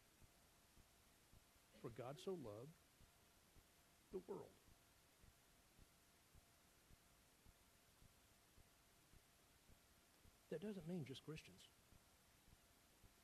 For 1.81 1.91
God 1.97 2.17
so 2.25 2.33
loved 2.33 2.75
the 4.13 4.21
world. 4.27 4.51
That 10.51 10.61
doesn't 10.61 10.89
mean 10.89 11.05
just 11.07 11.25
Christians. 11.25 11.63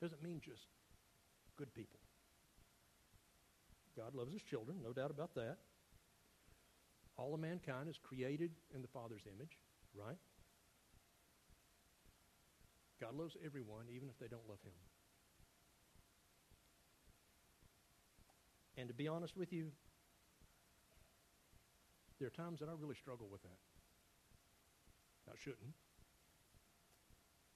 Doesn't 0.00 0.22
mean 0.22 0.40
just 0.44 0.66
good 1.56 1.72
people. 1.74 1.98
God 3.96 4.14
loves 4.14 4.32
his 4.32 4.42
children, 4.42 4.78
no 4.82 4.92
doubt 4.92 5.10
about 5.10 5.34
that. 5.34 5.58
All 7.16 7.34
of 7.34 7.40
mankind 7.40 7.88
is 7.88 7.96
created 8.02 8.50
in 8.74 8.82
the 8.82 8.88
Father's 8.88 9.22
image, 9.26 9.58
right? 9.94 10.16
God 13.00 13.14
loves 13.14 13.36
everyone, 13.44 13.86
even 13.94 14.08
if 14.08 14.18
they 14.18 14.28
don't 14.28 14.46
love 14.48 14.60
him. 14.62 14.72
And 18.76 18.88
to 18.88 18.94
be 18.94 19.08
honest 19.08 19.36
with 19.36 19.52
you, 19.52 19.72
there 22.18 22.26
are 22.26 22.30
times 22.30 22.60
that 22.60 22.68
I 22.68 22.72
really 22.78 22.94
struggle 22.94 23.28
with 23.30 23.42
that. 23.42 23.58
I 25.30 25.36
shouldn't. 25.38 25.74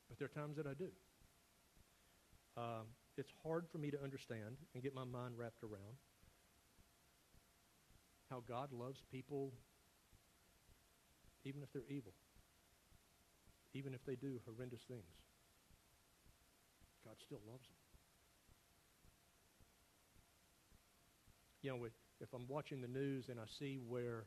But 0.09 0.18
there 0.18 0.26
are 0.26 0.40
times 0.40 0.57
that 0.57 0.66
I 0.66 0.74
do. 0.74 0.88
Um, 2.57 2.87
it's 3.16 3.33
hard 3.42 3.66
for 3.70 3.78
me 3.78 3.90
to 3.90 4.02
understand 4.02 4.57
and 4.74 4.83
get 4.83 4.94
my 4.94 5.04
mind 5.04 5.35
wrapped 5.37 5.62
around 5.62 5.96
how 8.30 8.42
God 8.48 8.72
loves 8.72 9.02
people 9.11 9.52
even 11.44 11.62
if 11.62 11.72
they're 11.72 11.83
evil, 11.88 12.12
even 13.74 13.92
if 13.92 14.04
they 14.07 14.14
do 14.14 14.40
horrendous 14.46 14.80
things. 14.88 15.24
God 17.05 17.17
still 17.25 17.40
loves 17.47 17.67
them. 17.67 17.77
You 21.62 21.71
know, 21.71 21.87
if 22.21 22.29
I'm 22.35 22.47
watching 22.49 22.81
the 22.81 22.88
news 22.88 23.29
and 23.29 23.38
I 23.40 23.45
see 23.59 23.79
where 23.88 24.25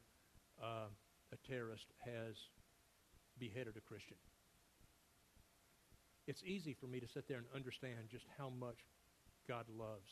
uh, 0.61 0.89
a 1.31 1.37
terrorist 1.47 1.85
has 2.05 2.35
beheaded 3.39 3.75
a 3.77 3.81
Christian, 3.81 4.17
it's 6.27 6.43
easy 6.43 6.75
for 6.79 6.87
me 6.87 6.99
to 6.99 7.07
sit 7.07 7.27
there 7.27 7.37
and 7.37 7.45
understand 7.55 8.09
just 8.11 8.25
how 8.37 8.49
much 8.49 8.77
God 9.47 9.65
loves 9.69 10.09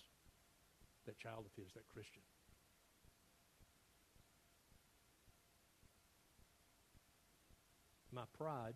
that 1.06 1.19
child 1.19 1.45
of 1.45 1.51
his, 1.62 1.73
that 1.73 1.88
Christian. 1.93 2.21
My 8.12 8.23
pride 8.38 8.75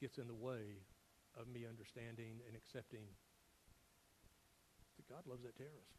gets 0.00 0.18
in 0.18 0.26
the 0.26 0.34
way 0.34 0.82
of 1.38 1.46
me 1.46 1.64
understanding 1.64 2.42
and 2.46 2.56
accepting 2.58 3.06
that 4.98 5.06
God 5.08 5.22
loves 5.30 5.42
that 5.46 5.56
terrorist. 5.56 5.94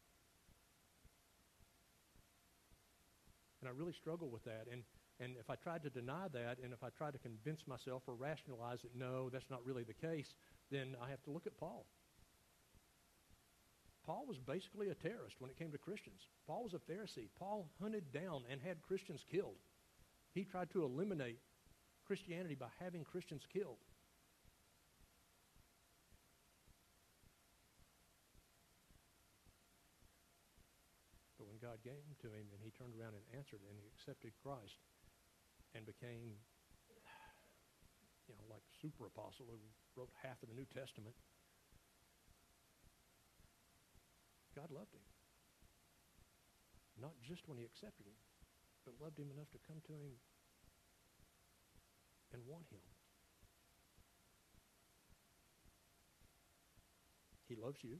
And 3.60 3.68
I 3.68 3.72
really 3.72 3.92
struggle 3.92 4.28
with 4.28 4.44
that. 4.44 4.68
And, 4.72 4.84
and 5.20 5.36
if 5.40 5.50
I 5.50 5.56
tried 5.56 5.82
to 5.84 5.90
deny 5.90 6.28
that, 6.32 6.58
and 6.62 6.72
if 6.72 6.84
I 6.84 6.88
tried 6.96 7.12
to 7.12 7.18
convince 7.18 7.66
myself 7.66 8.02
or 8.06 8.14
rationalize 8.14 8.80
that 8.82 8.96
no, 8.96 9.28
that's 9.28 9.50
not 9.50 9.64
really 9.64 9.84
the 9.84 9.96
case, 9.96 10.32
then 10.70 10.96
I 11.02 11.10
have 11.10 11.22
to 11.24 11.30
look 11.30 11.46
at 11.46 11.56
Paul. 11.58 11.84
Paul 14.06 14.24
was 14.26 14.38
basically 14.38 14.88
a 14.88 14.94
terrorist 14.94 15.36
when 15.38 15.50
it 15.50 15.58
came 15.58 15.72
to 15.72 15.78
Christians. 15.78 16.20
Paul 16.46 16.64
was 16.64 16.74
a 16.74 16.80
Pharisee. 16.90 17.28
Paul 17.38 17.68
hunted 17.80 18.12
down 18.12 18.44
and 18.50 18.60
had 18.60 18.80
Christians 18.82 19.24
killed. 19.30 19.60
He 20.32 20.44
tried 20.44 20.70
to 20.70 20.84
eliminate 20.84 21.38
Christianity 22.06 22.54
by 22.54 22.68
having 22.80 23.04
Christians 23.04 23.42
killed. 23.52 23.76
God 31.60 31.69
gave 31.80 32.04
to 32.22 32.28
him, 32.28 32.46
and 32.52 32.60
he 32.62 32.70
turned 32.76 32.94
around 32.94 33.16
and 33.16 33.24
answered, 33.32 33.60
and 33.64 33.76
he 33.76 33.88
accepted 33.90 34.32
Christ 34.40 34.78
and 35.74 35.86
became, 35.86 36.36
you 38.28 38.34
know, 38.36 38.46
like 38.48 38.62
super 38.80 39.06
apostle 39.06 39.48
who 39.48 39.58
wrote 39.96 40.10
half 40.22 40.40
of 40.42 40.48
the 40.48 40.56
New 40.56 40.68
Testament. 40.70 41.14
God 44.54 44.70
loved 44.70 44.92
him. 44.92 45.06
Not 47.00 47.16
just 47.24 47.48
when 47.48 47.56
he 47.56 47.64
accepted 47.64 48.04
him, 48.04 48.18
but 48.84 48.94
loved 49.00 49.18
him 49.18 49.30
enough 49.32 49.48
to 49.52 49.60
come 49.66 49.80
to 49.86 49.92
him 49.92 50.14
and 52.32 52.42
want 52.46 52.68
him. 52.70 52.84
He 57.48 57.56
loves 57.56 57.82
you. 57.82 57.98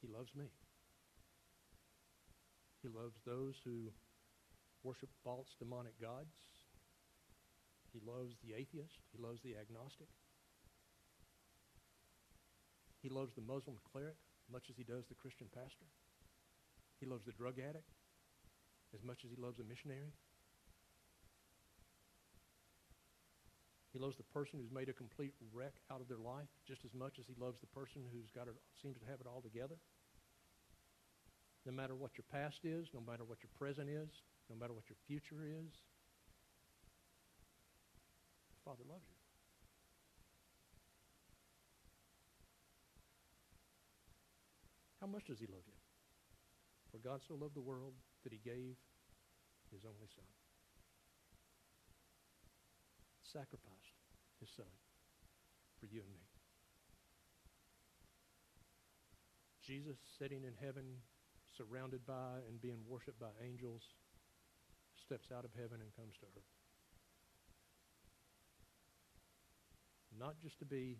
He 0.00 0.08
loves 0.08 0.34
me. 0.34 0.48
He 2.84 2.92
loves 2.92 3.16
those 3.24 3.56
who 3.64 3.88
worship 4.84 5.08
false 5.24 5.56
demonic 5.58 5.96
gods. 5.96 6.36
He 7.96 8.00
loves 8.04 8.36
the 8.44 8.52
atheist. 8.52 9.00
He 9.08 9.16
loves 9.16 9.40
the 9.40 9.56
agnostic. 9.56 10.12
He 13.00 13.08
loves 13.08 13.32
the 13.32 13.40
Muslim 13.40 13.80
cleric 13.88 14.20
much 14.52 14.68
as 14.68 14.76
he 14.76 14.84
does 14.84 15.08
the 15.08 15.16
Christian 15.16 15.48
pastor. 15.48 15.88
He 17.00 17.08
loves 17.08 17.24
the 17.24 17.32
drug 17.32 17.56
addict 17.56 17.88
as 18.92 19.00
much 19.00 19.24
as 19.24 19.32
he 19.32 19.40
loves 19.40 19.60
a 19.60 19.64
missionary. 19.64 20.12
He 23.96 23.98
loves 23.98 24.20
the 24.20 24.28
person 24.28 24.60
who's 24.60 24.74
made 24.74 24.92
a 24.92 24.92
complete 24.92 25.32
wreck 25.56 25.80
out 25.88 26.04
of 26.04 26.08
their 26.12 26.20
life 26.20 26.52
just 26.68 26.84
as 26.84 26.92
much 26.92 27.16
as 27.16 27.24
he 27.24 27.34
loves 27.40 27.56
the 27.64 27.72
person 27.72 28.04
who's 28.12 28.28
got 28.28 28.44
it, 28.44 28.54
seems 28.76 28.98
to 29.00 29.08
have 29.08 29.24
it 29.24 29.26
all 29.26 29.40
together. 29.40 29.80
No 31.66 31.72
matter 31.72 31.94
what 31.94 32.12
your 32.16 32.24
past 32.30 32.60
is, 32.64 32.88
no 32.92 33.00
matter 33.00 33.24
what 33.24 33.38
your 33.42 33.50
present 33.58 33.88
is, 33.88 34.08
no 34.50 34.56
matter 34.56 34.72
what 34.72 34.84
your 34.88 34.98
future 35.06 35.42
is, 35.44 35.72
the 38.52 38.60
Father 38.64 38.84
loves 38.88 39.04
you. 39.08 39.16
How 45.00 45.06
much 45.06 45.24
does 45.24 45.38
he 45.38 45.46
love 45.46 45.64
you? 45.66 45.76
For 46.90 46.98
God 46.98 47.20
so 47.26 47.34
loved 47.34 47.54
the 47.56 47.60
world 47.60 47.92
that 48.22 48.32
he 48.32 48.40
gave 48.44 48.76
his 49.72 49.84
only 49.84 50.08
son. 50.14 50.24
Sacrificed 53.22 54.00
his 54.40 54.48
son 54.56 54.70
for 55.80 55.86
you 55.86 56.00
and 56.00 56.08
me. 56.08 56.24
Jesus 59.60 59.96
sitting 60.18 60.44
in 60.44 60.52
heaven 60.60 60.84
surrounded 61.56 62.06
by 62.06 62.42
and 62.48 62.60
being 62.60 62.82
worshiped 62.88 63.18
by 63.18 63.30
angels, 63.42 63.82
steps 64.98 65.30
out 65.30 65.44
of 65.44 65.52
heaven 65.54 65.78
and 65.80 65.90
comes 65.94 66.14
to 66.20 66.26
earth. 66.34 66.50
Not 70.14 70.38
just 70.42 70.58
to 70.62 70.66
be, 70.66 70.98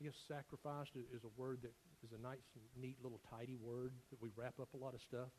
I 0.00 0.04
guess 0.06 0.14
sacrificed 0.26 0.94
is 0.94 1.26
a 1.26 1.32
word 1.34 1.62
that 1.66 1.74
is 2.06 2.14
a 2.14 2.20
nice, 2.20 2.46
neat 2.78 2.98
little 3.02 3.20
tidy 3.30 3.58
word 3.58 3.92
that 4.10 4.22
we 4.22 4.30
wrap 4.38 4.58
up 4.62 4.70
a 4.74 4.80
lot 4.80 4.94
of 4.94 5.02
stuff. 5.02 5.30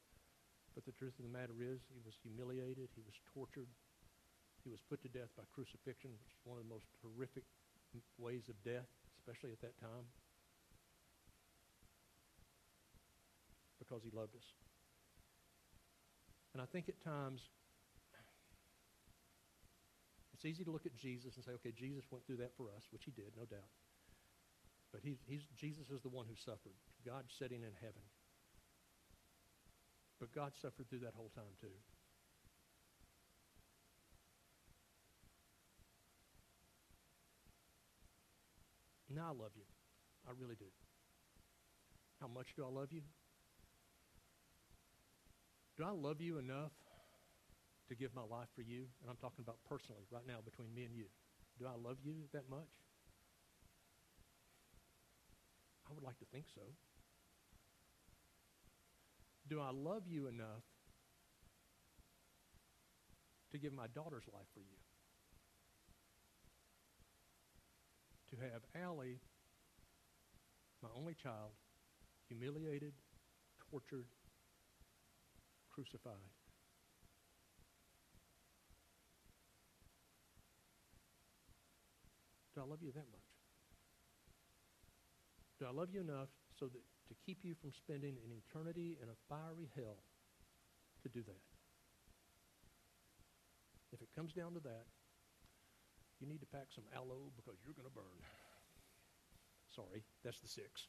But 0.75 0.83
the 0.83 0.91
truth 0.91 1.15
of 1.15 1.23
the 1.23 1.31
matter 1.31 1.55
is, 1.63 1.79
he 1.87 2.03
was 2.03 2.19
humiliated, 2.19 2.91
he 2.99 3.03
was 3.07 3.15
tortured, 3.31 3.71
he 4.67 4.69
was 4.69 4.83
put 4.91 4.99
to 5.07 5.09
death 5.13 5.31
by 5.39 5.47
crucifixion, 5.55 6.11
which 6.19 6.35
is 6.35 6.43
one 6.43 6.59
of 6.59 6.67
the 6.67 6.73
most 6.73 6.91
horrific 6.99 7.47
ways 8.19 8.51
of 8.51 8.59
death, 8.67 8.89
especially 9.15 9.55
at 9.55 9.61
that 9.63 9.79
time. 9.79 10.03
Because 13.85 14.03
he 14.03 14.09
loved 14.09 14.35
us. 14.35 14.45
And 16.53 16.61
I 16.61 16.65
think 16.65 16.89
at 16.89 16.97
times 17.03 17.41
it's 20.33 20.45
easy 20.45 20.63
to 20.63 20.71
look 20.71 20.85
at 20.85 20.95
Jesus 20.95 21.35
and 21.35 21.43
say, 21.45 21.51
okay, 21.61 21.71
Jesus 21.71 22.03
went 22.09 22.25
through 22.25 22.37
that 22.37 22.55
for 22.57 22.67
us, 22.75 22.87
which 22.91 23.05
he 23.05 23.11
did, 23.11 23.31
no 23.37 23.45
doubt. 23.45 23.69
But 24.91 25.01
he's, 25.03 25.17
he's, 25.27 25.43
Jesus 25.57 25.91
is 25.91 26.01
the 26.01 26.09
one 26.09 26.25
who 26.27 26.35
suffered. 26.35 26.75
God 27.05 27.25
sitting 27.27 27.63
in 27.63 27.75
heaven. 27.81 28.01
But 30.19 30.31
God 30.33 30.53
suffered 30.61 30.89
through 30.89 30.99
that 30.99 31.13
whole 31.15 31.31
time 31.35 31.51
too. 31.59 31.75
Now 39.13 39.27
I 39.27 39.43
love 39.43 39.51
you. 39.55 39.63
I 40.27 40.31
really 40.39 40.55
do. 40.55 40.65
How 42.19 42.27
much 42.27 42.55
do 42.55 42.65
I 42.65 42.69
love 42.69 42.91
you? 42.91 43.01
Do 45.77 45.83
I 45.83 45.91
love 45.91 46.21
you 46.21 46.37
enough 46.37 46.71
to 47.89 47.95
give 47.95 48.15
my 48.15 48.23
life 48.23 48.47
for 48.55 48.61
you? 48.61 48.85
And 49.01 49.09
I'm 49.09 49.17
talking 49.17 49.43
about 49.43 49.57
personally 49.67 50.03
right 50.09 50.23
now 50.25 50.37
between 50.43 50.73
me 50.73 50.83
and 50.83 50.95
you. 50.95 51.05
Do 51.59 51.65
I 51.67 51.75
love 51.75 51.97
you 52.03 52.13
that 52.33 52.49
much? 52.49 52.71
I 55.89 55.93
would 55.93 56.03
like 56.03 56.17
to 56.19 56.25
think 56.31 56.45
so. 56.53 56.61
Do 59.47 59.59
I 59.61 59.69
love 59.71 60.03
you 60.07 60.27
enough 60.27 60.63
to 63.51 63.57
give 63.57 63.73
my 63.73 63.87
daughter's 63.87 64.23
life 64.33 64.47
for 64.53 64.61
you? 64.61 64.79
To 68.31 68.35
have 68.51 68.63
Allie, 68.81 69.19
my 70.81 70.89
only 70.97 71.13
child, 71.13 71.51
humiliated, 72.27 72.93
tortured, 73.69 74.07
crucified. 75.75 76.31
Do 82.55 82.61
I 82.61 82.63
love 82.63 82.79
you 82.81 82.93
that 82.95 83.11
much? 83.11 83.27
Do 85.59 85.67
I 85.67 85.71
love 85.75 85.89
you 85.91 85.99
enough 85.99 86.29
so 86.57 86.67
that 86.67 86.79
to 87.09 87.15
keep 87.25 87.43
you 87.43 87.53
from 87.59 87.71
spending 87.75 88.15
an 88.23 88.31
eternity 88.31 88.97
in 89.03 89.09
a 89.09 89.17
fiery 89.27 89.67
hell 89.75 89.99
to 91.03 91.09
do 91.09 91.21
that? 91.27 91.43
If 93.91 94.01
it 94.01 94.07
comes 94.15 94.31
down 94.31 94.53
to 94.53 94.61
that, 94.61 94.87
you 96.21 96.27
need 96.27 96.39
to 96.39 96.47
pack 96.47 96.67
some 96.73 96.85
aloe 96.95 97.31
because 97.35 97.59
you're 97.63 97.75
going 97.75 97.87
to 97.87 97.93
burn. 97.93 98.23
Sorry, 99.75 100.03
that's 100.23 100.39
the 100.39 100.47
six. 100.47 100.87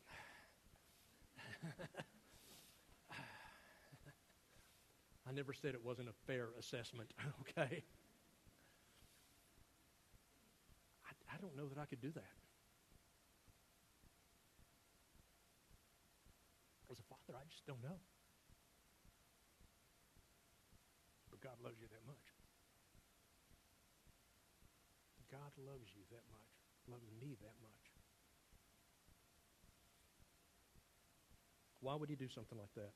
I 5.29 5.33
never 5.33 5.53
said 5.53 5.75
it 5.75 5.85
wasn't 5.85 6.09
a 6.09 6.17
fair 6.27 6.49
assessment, 6.59 7.13
okay? 7.43 7.83
I, 11.03 11.11
I 11.35 11.37
don't 11.41 11.57
know 11.57 11.69
that 11.69 11.79
I 11.79 11.85
could 11.85 12.01
do 12.01 12.13
that. 12.13 12.37
As 16.91 16.99
a 17.01 17.03
father, 17.11 17.35
I 17.35 17.43
just 17.51 17.67
don't 17.67 17.83
know. 17.83 17.99
But 21.31 21.41
God 21.41 21.59
loves 21.63 21.77
you 21.81 21.89
that 21.91 22.07
much. 22.07 22.23
God 25.27 25.51
loves 25.59 25.91
you 25.91 26.03
that 26.15 26.23
much, 26.31 26.55
loves 26.87 27.11
me 27.21 27.35
that 27.43 27.59
much. 27.61 27.91
Why 31.81 31.97
would 31.97 32.09
he 32.09 32.15
do 32.15 32.29
something 32.29 32.57
like 32.57 32.73
that? 32.77 32.95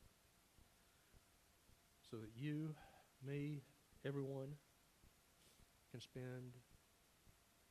So 2.11 2.17
that 2.19 2.35
you, 2.35 2.75
me, 3.23 3.63
everyone 4.05 4.59
can 5.93 6.01
spend 6.01 6.59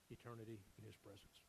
eternity 0.09 0.63
in 0.79 0.85
his 0.87 0.95
presence. 0.95 1.43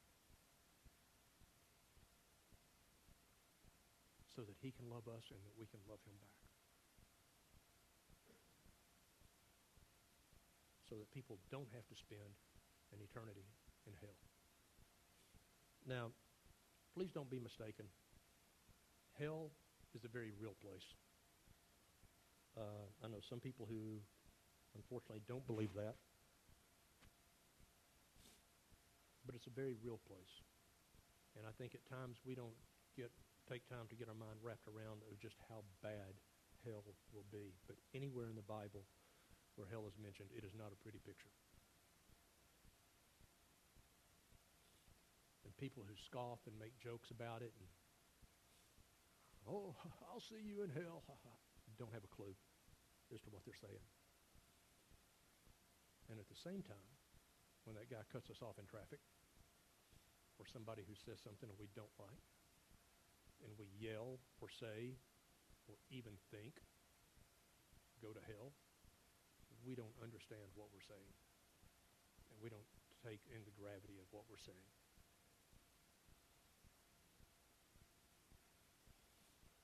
So 4.35 4.43
that 4.43 4.59
he 4.59 4.75
can 4.75 4.91
love 4.91 5.07
us 5.07 5.23
and 5.31 5.39
that 5.47 5.55
we 5.55 5.71
can 5.71 5.79
love 5.87 6.03
him 6.03 6.19
back. 6.19 6.43
So 10.89 10.99
that 10.99 11.07
people 11.15 11.39
don't 11.55 11.71
have 11.71 11.87
to 11.87 11.95
spend 11.95 12.35
an 12.91 12.99
eternity 12.99 13.47
in 13.87 13.95
hell. 14.03 14.19
Now, 15.87 16.11
please 16.95 17.15
don't 17.15 17.31
be 17.31 17.39
mistaken. 17.39 17.87
Hell 19.15 19.51
is 19.95 20.03
a 20.05 20.09
very 20.09 20.33
real 20.43 20.59
place. 20.59 20.91
Uh, 22.61 22.85
I 23.01 23.09
know 23.09 23.25
some 23.25 23.41
people 23.41 23.65
who, 23.65 24.05
unfortunately, 24.77 25.25
don't 25.25 25.47
believe 25.49 25.73
that. 25.81 25.97
But 29.25 29.33
it's 29.33 29.49
a 29.49 29.57
very 29.57 29.81
real 29.81 29.97
place. 30.05 30.45
And 31.41 31.49
I 31.49 31.57
think 31.57 31.73
at 31.73 31.81
times 31.89 32.21
we 32.29 32.37
don't 32.37 32.57
get 32.93 33.09
take 33.49 33.65
time 33.67 33.89
to 33.89 33.97
get 33.97 34.07
our 34.07 34.15
mind 34.15 34.37
wrapped 34.45 34.69
around 34.69 35.01
of 35.09 35.17
just 35.19 35.41
how 35.49 35.65
bad 35.81 36.13
hell 36.63 36.85
will 37.17 37.27
be. 37.33 37.57
But 37.65 37.81
anywhere 37.97 38.29
in 38.29 38.37
the 38.37 38.45
Bible 38.45 38.85
where 39.57 39.67
hell 39.67 39.89
is 39.89 39.97
mentioned, 39.97 40.29
it 40.37 40.45
is 40.45 40.53
not 40.53 40.71
a 40.71 40.79
pretty 40.79 41.01
picture. 41.01 41.33
And 45.49 45.57
people 45.57 45.83
who 45.83 45.97
scoff 45.97 46.45
and 46.45 46.55
make 46.61 46.77
jokes 46.79 47.09
about 47.11 47.41
it 47.41 47.51
and 47.57 47.67
oh, 49.49 49.75
I'll 50.13 50.21
see 50.21 50.45
you 50.45 50.63
in 50.63 50.71
hell. 50.71 51.03
Don't 51.79 51.95
have 51.97 52.05
a 52.05 52.13
clue 52.13 52.37
as 53.15 53.21
to 53.27 53.31
what 53.31 53.43
they're 53.45 53.59
saying. 53.59 53.85
And 56.11 56.19
at 56.19 56.27
the 56.27 56.39
same 56.39 56.63
time, 56.67 56.91
when 57.69 57.79
that 57.79 57.91
guy 57.91 58.03
cuts 58.11 58.31
us 58.31 58.43
off 58.43 58.59
in 58.59 58.67
traffic, 58.67 58.99
or 60.41 60.49
somebody 60.49 60.83
who 60.89 60.97
says 60.97 61.21
something 61.21 61.53
we 61.61 61.69
don't 61.77 61.93
like, 62.01 62.25
and 63.45 63.53
we 63.61 63.69
yell 63.77 64.19
or 64.41 64.49
say 64.49 64.97
or 65.69 65.77
even 65.93 66.17
think, 66.33 66.57
go 68.01 68.11
to 68.11 68.23
hell, 68.27 68.57
we 69.63 69.77
don't 69.77 69.95
understand 70.01 70.49
what 70.57 70.73
we're 70.73 70.85
saying. 70.89 71.15
And 72.33 72.41
we 72.41 72.49
don't 72.49 72.67
take 73.05 73.21
in 73.31 73.45
the 73.45 73.55
gravity 73.55 74.01
of 74.01 74.09
what 74.11 74.25
we're 74.27 74.41
saying. 74.41 74.80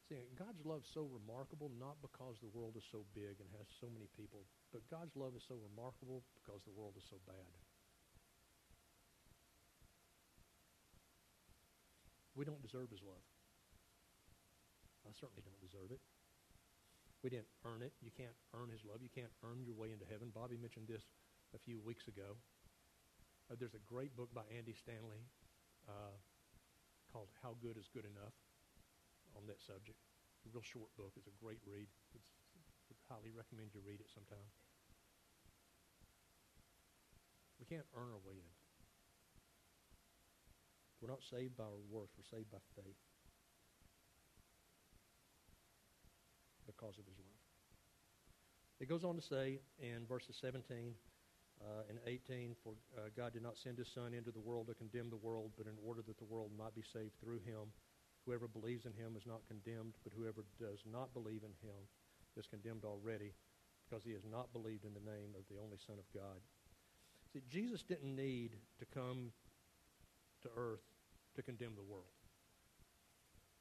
See, 0.07 0.23
God's 0.38 0.62
love 0.62 0.87
is 0.87 0.90
so 0.95 1.11
remarkable 1.11 1.66
not 1.83 1.99
because 1.99 2.38
the 2.38 2.55
world 2.55 2.79
is 2.79 2.87
so 2.95 3.03
big 3.11 3.42
and 3.42 3.51
has 3.59 3.66
so 3.83 3.90
many 3.90 4.07
people, 4.14 4.47
but 4.71 4.87
God's 4.87 5.19
love 5.19 5.35
is 5.35 5.42
so 5.42 5.59
remarkable 5.59 6.23
because 6.38 6.62
the 6.62 6.71
world 6.71 6.95
is 6.95 7.03
so 7.11 7.19
bad. 7.27 7.51
We 12.38 12.47
don't 12.47 12.62
deserve 12.62 12.95
his 12.95 13.03
love. 13.03 13.25
I 15.03 15.11
certainly 15.11 15.42
don't 15.42 15.59
deserve 15.59 15.90
it. 15.90 15.99
We 17.27 17.31
didn't 17.35 17.51
earn 17.66 17.83
it. 17.83 17.90
You 17.99 18.14
can't 18.14 18.37
earn 18.55 18.71
his 18.71 18.87
love. 18.87 19.03
You 19.03 19.11
can't 19.11 19.33
earn 19.42 19.66
your 19.66 19.75
way 19.75 19.90
into 19.90 20.07
heaven. 20.07 20.31
Bobby 20.31 20.55
mentioned 20.55 20.87
this 20.87 21.03
a 21.51 21.59
few 21.59 21.83
weeks 21.83 22.07
ago. 22.07 22.38
Uh, 23.51 23.59
there's 23.59 23.75
a 23.75 23.83
great 23.83 24.14
book 24.14 24.31
by 24.31 24.47
Andy 24.55 24.75
Stanley 24.79 25.27
uh, 25.90 26.14
called 27.11 27.35
How 27.42 27.59
Good 27.59 27.75
is 27.75 27.90
Good 27.90 28.07
Enough 28.07 28.35
on 29.37 29.44
that 29.46 29.61
subject. 29.61 30.01
A 30.44 30.51
real 30.51 30.64
short 30.64 30.88
book. 30.96 31.12
It's 31.14 31.29
a 31.29 31.37
great 31.38 31.61
read. 31.68 31.87
It's, 32.16 32.33
I 32.88 32.96
highly 33.12 33.31
recommend 33.31 33.77
you 33.77 33.85
read 33.85 34.01
it 34.01 34.09
sometime. 34.09 34.49
We 37.61 37.66
can't 37.68 37.87
earn 37.94 38.11
our 38.11 38.22
way 38.25 38.40
in. 38.40 38.53
We're 41.01 41.12
not 41.12 41.22
saved 41.22 41.57
by 41.57 41.64
our 41.68 41.85
works. 41.90 42.16
We're 42.16 42.31
saved 42.31 42.51
by 42.51 42.62
faith 42.75 43.01
because 46.66 46.99
of 46.99 47.05
his 47.07 47.18
love. 47.18 47.42
It 48.81 48.88
goes 48.88 49.05
on 49.05 49.16
to 49.16 49.22
say 49.22 49.61
in 49.81 50.05
verses 50.09 50.37
17 50.40 50.92
uh, 51.61 51.88
and 51.88 51.99
18, 52.07 52.55
For 52.62 52.75
uh, 52.96 53.09
God 53.16 53.33
did 53.33 53.42
not 53.42 53.57
send 53.57 53.79
his 53.79 53.88
Son 53.88 54.12
into 54.12 54.31
the 54.31 54.40
world 54.40 54.68
to 54.68 54.75
condemn 54.75 55.09
the 55.09 55.16
world, 55.16 55.53
but 55.57 55.66
in 55.66 55.72
order 55.85 56.03
that 56.07 56.18
the 56.18 56.29
world 56.29 56.51
might 56.59 56.75
be 56.75 56.85
saved 56.92 57.12
through 57.20 57.40
him. 57.40 57.72
Whoever 58.27 58.51
believes 58.51 58.85
in 58.85 58.93
him 58.93 59.15
is 59.15 59.25
not 59.25 59.47
condemned, 59.47 59.95
but 60.03 60.12
whoever 60.12 60.43
does 60.59 60.83
not 60.83 61.15
believe 61.15 61.47
in 61.47 61.55
him 61.62 61.79
is 62.37 62.51
condemned 62.51 62.83
already 62.85 63.31
because 63.87 64.03
he 64.03 64.11
has 64.12 64.27
not 64.27 64.53
believed 64.53 64.85
in 64.85 64.93
the 64.99 65.07
name 65.07 65.31
of 65.39 65.47
the 65.47 65.62
only 65.62 65.79
Son 65.79 65.95
of 65.95 66.07
God. 66.11 66.43
See, 67.33 67.43
Jesus 67.47 67.87
didn't 67.87 68.15
need 68.15 68.59
to 68.83 68.87
come 68.91 69.31
to 70.43 70.51
earth 70.59 70.83
to 71.39 71.43
condemn 71.43 71.79
the 71.79 71.87
world. 71.87 72.11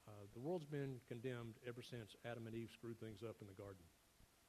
Uh, 0.07 0.25
the 0.33 0.41
world's 0.41 0.65
been 0.65 0.97
condemned 1.09 1.57
ever 1.65 1.81
since 1.81 2.17
Adam 2.25 2.45
and 2.45 2.55
Eve 2.55 2.69
screwed 2.73 2.99
things 2.99 3.21
up 3.21 3.37
in 3.41 3.47
the 3.47 3.57
garden. 3.57 3.85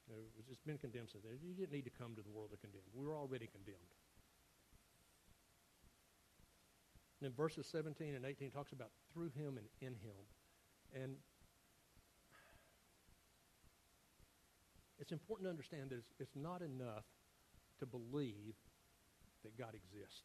You 0.08 0.14
know, 0.14 0.20
it's 0.48 0.64
been 0.64 0.78
condemned 0.78 1.12
since 1.12 1.24
then. 1.24 1.36
You 1.40 1.52
didn't 1.52 1.72
need 1.72 1.88
to 1.88 1.94
come 1.96 2.14
to 2.16 2.22
the 2.22 2.32
world 2.32 2.52
to 2.52 2.60
condemn. 2.60 2.84
We 2.92 3.04
were 3.04 3.16
already 3.16 3.48
condemned. 3.48 3.95
Then 7.26 7.34
verses 7.36 7.66
17 7.72 8.14
and 8.14 8.24
18 8.24 8.52
talks 8.52 8.70
about 8.70 8.90
through 9.12 9.30
him 9.30 9.58
and 9.58 9.66
in 9.80 9.94
him. 9.98 10.22
And 10.94 11.16
it's 15.00 15.10
important 15.10 15.46
to 15.46 15.50
understand 15.50 15.90
that 15.90 15.96
it's, 15.96 16.12
it's 16.20 16.36
not 16.36 16.62
enough 16.62 17.02
to 17.80 17.86
believe 17.86 18.54
that 19.42 19.58
God 19.58 19.74
exists, 19.74 20.22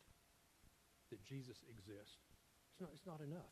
that 1.10 1.26
Jesus 1.26 1.58
exists. 1.68 2.22
It's 2.70 2.80
not, 2.80 2.92
it's 2.94 3.08
not 3.08 3.20
enough. 3.20 3.50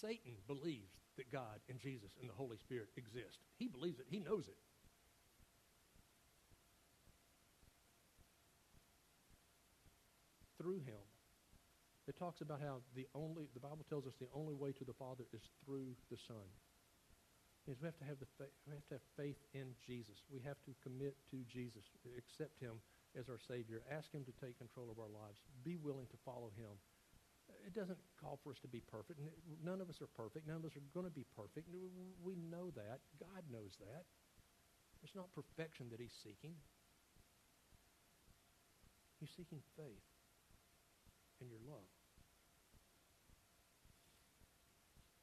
Satan 0.00 0.34
believes 0.46 0.94
that 1.16 1.32
God 1.32 1.58
and 1.68 1.80
Jesus 1.80 2.12
and 2.20 2.30
the 2.30 2.34
Holy 2.34 2.58
Spirit 2.58 2.90
exist. 2.96 3.40
He 3.58 3.66
believes 3.66 3.98
it. 3.98 4.06
He 4.08 4.20
knows 4.20 4.46
it. 4.46 4.62
Through 10.62 10.78
him 10.86 11.09
it 12.08 12.16
talks 12.16 12.40
about 12.40 12.60
how 12.60 12.80
the 12.96 13.06
only, 13.14 13.46
the 13.52 13.60
Bible 13.60 13.84
tells 13.88 14.06
us 14.06 14.14
the 14.20 14.32
only 14.32 14.54
way 14.54 14.72
to 14.72 14.84
the 14.84 14.96
Father 14.96 15.24
is 15.32 15.42
through 15.64 15.92
the 16.10 16.16
Son. 16.16 16.48
Is 17.68 17.76
we 17.76 17.86
have 17.86 18.00
to 18.00 18.08
have 18.08 18.16
the 18.18 18.26
we 18.64 18.72
have 18.72 18.88
to 18.88 18.96
have 18.96 19.06
faith 19.20 19.36
in 19.52 19.76
Jesus. 19.84 20.24
We 20.32 20.40
have 20.48 20.56
to 20.64 20.72
commit 20.80 21.14
to 21.28 21.44
Jesus, 21.44 21.84
accept 22.16 22.56
him 22.56 22.80
as 23.12 23.28
our 23.28 23.38
Savior, 23.38 23.84
ask 23.92 24.08
him 24.10 24.24
to 24.24 24.34
take 24.40 24.56
control 24.56 24.88
of 24.88 24.96
our 24.96 25.12
lives, 25.12 25.44
be 25.62 25.76
willing 25.76 26.08
to 26.08 26.18
follow 26.24 26.50
him. 26.56 26.72
It 27.66 27.76
doesn't 27.76 27.98
call 28.16 28.40
for 28.42 28.50
us 28.50 28.58
to 28.64 28.70
be 28.70 28.80
perfect. 28.80 29.20
None 29.60 29.82
of 29.82 29.90
us 29.90 30.00
are 30.00 30.08
perfect. 30.16 30.48
None 30.48 30.56
of 30.56 30.64
us 30.64 30.74
are 30.74 30.86
going 30.94 31.06
to 31.06 31.12
be 31.12 31.26
perfect. 31.36 31.68
We 31.68 32.34
know 32.48 32.72
that. 32.74 33.04
God 33.20 33.42
knows 33.52 33.76
that. 33.82 34.08
It's 35.02 35.14
not 35.14 35.28
perfection 35.34 35.90
that 35.90 36.00
he's 36.00 36.16
seeking. 36.22 36.54
He's 39.18 39.30
seeking 39.36 39.60
faith 39.76 40.09
in 41.40 41.48
your 41.48 41.60
love. 41.66 41.88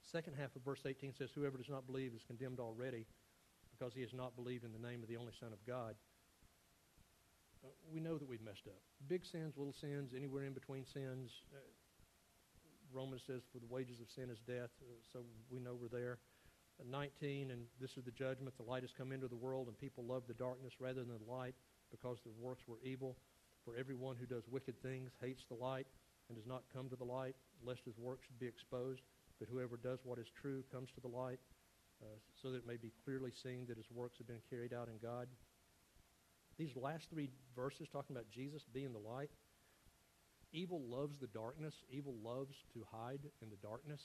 Second 0.02 0.36
half 0.40 0.56
of 0.56 0.64
verse 0.64 0.80
18 0.86 1.14
says, 1.14 1.30
Whoever 1.36 1.58
does 1.58 1.70
not 1.70 1.86
believe 1.86 2.14
is 2.16 2.24
condemned 2.24 2.60
already 2.60 3.06
because 3.78 3.94
he 3.94 4.02
has 4.02 4.14
not 4.14 4.36
believed 4.36 4.64
in 4.64 4.72
the 4.72 4.80
name 4.80 5.04
of 5.04 5.10
the 5.10 5.18
only 5.18 5.34
Son 5.38 5.52
of 5.52 5.60
God. 5.68 5.96
Uh, 7.64 7.68
we 7.92 8.00
know 8.00 8.18
that 8.18 8.28
we've 8.28 8.42
messed 8.42 8.68
up. 8.68 8.80
Big 9.08 9.26
sins, 9.26 9.56
little 9.58 9.74
sins, 9.74 10.14
anywhere 10.16 10.46
in 10.46 10.54
between 10.54 10.86
sins. 10.86 11.32
Uh, 11.54 11.60
Romans 12.94 13.22
says, 13.28 13.42
For 13.52 13.60
the 13.60 13.68
wages 13.68 14.00
of 14.00 14.10
sin 14.10 14.30
is 14.30 14.40
death, 14.48 14.72
uh, 14.82 14.96
so 15.12 15.20
we 15.52 15.60
know 15.60 15.76
we're 15.76 15.90
there. 15.90 16.20
Uh, 16.80 16.86
19, 16.90 17.52
and 17.52 17.64
this 17.82 17.98
is 17.98 18.06
the 18.06 18.12
judgment. 18.12 18.56
The 18.56 18.64
light 18.64 18.84
has 18.84 18.94
come 18.98 19.12
into 19.12 19.28
the 19.28 19.36
world, 19.36 19.68
and 19.68 19.78
people 19.78 20.06
love 20.06 20.24
the 20.28 20.34
darkness 20.34 20.74
rather 20.80 21.04
than 21.04 21.20
the 21.20 21.32
light 21.32 21.56
because 21.92 22.20
their 22.24 22.34
works 22.40 22.64
were 22.66 22.80
evil. 22.82 23.18
For 23.66 23.76
everyone 23.76 24.16
who 24.16 24.26
does 24.26 24.48
wicked 24.50 24.82
things 24.82 25.12
hates 25.22 25.44
the 25.50 25.56
light 25.56 25.88
and 26.28 26.38
does 26.38 26.48
not 26.48 26.64
come 26.74 26.90
to 26.90 26.96
the 26.96 27.06
light, 27.06 27.36
lest 27.66 27.86
his 27.86 27.98
work 27.98 28.20
should 28.26 28.40
be 28.40 28.48
exposed. 28.48 29.02
But 29.40 29.50
whoever 29.52 29.78
does 29.78 30.00
what 30.04 30.20
is 30.20 30.28
true 30.42 30.64
comes 30.72 30.90
to 30.96 31.02
the 31.02 31.08
light, 31.08 31.40
uh, 32.02 32.18
so 32.42 32.52
that 32.52 32.58
it 32.58 32.68
may 32.68 32.78
be 32.78 32.92
clearly 33.06 33.32
seen 33.32 33.66
that 33.68 33.78
his 33.78 33.90
works 33.92 34.18
have 34.18 34.28
been 34.28 34.42
carried 34.50 34.74
out 34.74 34.88
in 34.88 34.98
God. 35.02 35.28
These 36.58 36.76
last 36.76 37.10
three 37.10 37.30
verses 37.56 37.88
talking 37.92 38.16
about 38.16 38.30
Jesus 38.32 38.64
being 38.74 38.94
the 38.94 39.00
light, 39.00 39.30
evil 40.54 40.82
loves 40.88 41.18
the 41.20 41.28
darkness. 41.28 41.76
Evil 41.92 42.16
loves 42.24 42.56
to 42.74 42.84
hide 42.92 43.22
in 43.42 43.50
the 43.50 43.58
darkness. 43.62 44.02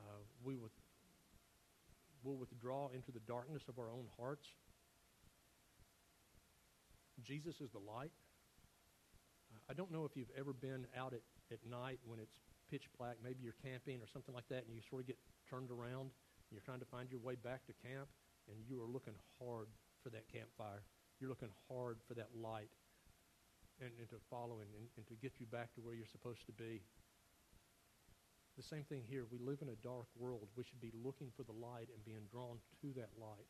Uh, 0.00 0.24
we 0.42 0.56
will 0.56 2.36
withdraw 2.36 2.88
into 2.94 3.12
the 3.12 3.20
darkness 3.20 3.62
of 3.68 3.78
our 3.78 3.90
own 3.90 4.06
hearts. 4.18 4.46
Jesus 7.22 7.60
is 7.60 7.70
the 7.72 7.78
light. 7.78 8.12
I 9.70 9.72
don't 9.72 9.94
know 9.94 10.02
if 10.02 10.18
you've 10.18 10.34
ever 10.34 10.50
been 10.50 10.82
out 10.98 11.14
at, 11.14 11.22
at 11.54 11.62
night 11.62 12.02
when 12.02 12.18
it's 12.18 12.42
pitch 12.66 12.90
black. 12.98 13.22
Maybe 13.22 13.38
you're 13.38 13.54
camping 13.62 14.02
or 14.02 14.10
something 14.10 14.34
like 14.34 14.50
that, 14.50 14.66
and 14.66 14.74
you 14.74 14.82
sort 14.82 15.02
of 15.02 15.06
get 15.06 15.18
turned 15.46 15.70
around, 15.70 16.10
and 16.10 16.50
you're 16.50 16.66
trying 16.66 16.82
to 16.82 16.90
find 16.90 17.06
your 17.06 17.22
way 17.22 17.38
back 17.38 17.62
to 17.70 17.72
camp, 17.78 18.10
and 18.50 18.58
you 18.66 18.82
are 18.82 18.90
looking 18.90 19.14
hard 19.38 19.70
for 20.02 20.10
that 20.10 20.26
campfire. 20.26 20.82
You're 21.22 21.30
looking 21.30 21.54
hard 21.70 22.02
for 22.10 22.18
that 22.18 22.34
light 22.34 22.74
and, 23.78 23.94
and 23.94 24.10
to 24.10 24.18
follow 24.26 24.58
and, 24.58 24.70
and 24.98 25.06
to 25.06 25.14
get 25.22 25.38
you 25.38 25.46
back 25.46 25.70
to 25.78 25.80
where 25.86 25.94
you're 25.94 26.10
supposed 26.10 26.42
to 26.50 26.54
be. 26.58 26.82
The 28.58 28.66
same 28.66 28.82
thing 28.82 29.06
here. 29.06 29.22
We 29.30 29.38
live 29.38 29.62
in 29.62 29.70
a 29.70 29.78
dark 29.86 30.10
world. 30.18 30.50
We 30.58 30.66
should 30.66 30.82
be 30.82 30.90
looking 30.98 31.30
for 31.38 31.46
the 31.46 31.54
light 31.54 31.86
and 31.94 32.02
being 32.02 32.26
drawn 32.26 32.58
to 32.82 32.90
that 32.98 33.14
light. 33.14 33.46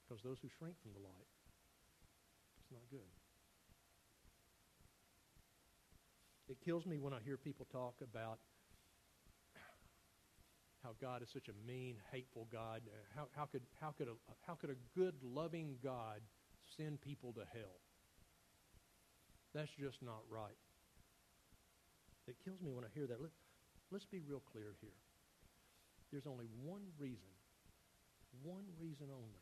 Because 0.00 0.24
those 0.24 0.40
who 0.40 0.48
shrink 0.48 0.80
from 0.80 0.96
the 0.96 1.04
light, 1.04 1.28
it's 2.56 2.72
not 2.72 2.88
good. 2.88 3.21
It 6.52 6.60
kills 6.60 6.84
me 6.84 6.98
when 6.98 7.14
I 7.14 7.18
hear 7.24 7.38
people 7.38 7.66
talk 7.72 7.94
about 8.04 8.36
how 10.84 10.90
God 11.00 11.22
is 11.22 11.30
such 11.32 11.48
a 11.48 11.56
mean, 11.66 11.96
hateful 12.12 12.46
God. 12.52 12.82
Uh, 12.84 12.92
how, 13.16 13.24
how, 13.34 13.46
could, 13.46 13.62
how, 13.80 13.94
could 13.96 14.08
a, 14.08 14.12
how 14.46 14.52
could 14.52 14.68
a 14.68 14.76
good, 14.94 15.14
loving 15.24 15.76
God 15.82 16.20
send 16.76 17.00
people 17.00 17.32
to 17.32 17.40
hell? 17.54 17.80
That's 19.54 19.70
just 19.80 20.02
not 20.02 20.20
right. 20.28 20.60
It 22.28 22.36
kills 22.44 22.60
me 22.60 22.70
when 22.70 22.84
I 22.84 22.88
hear 22.92 23.06
that. 23.06 23.22
Let, 23.22 23.30
let's 23.90 24.04
be 24.04 24.20
real 24.20 24.42
clear 24.52 24.76
here. 24.82 25.00
There's 26.12 26.26
only 26.26 26.48
one 26.62 26.82
reason, 26.98 27.32
one 28.42 28.68
reason 28.78 29.06
only, 29.08 29.40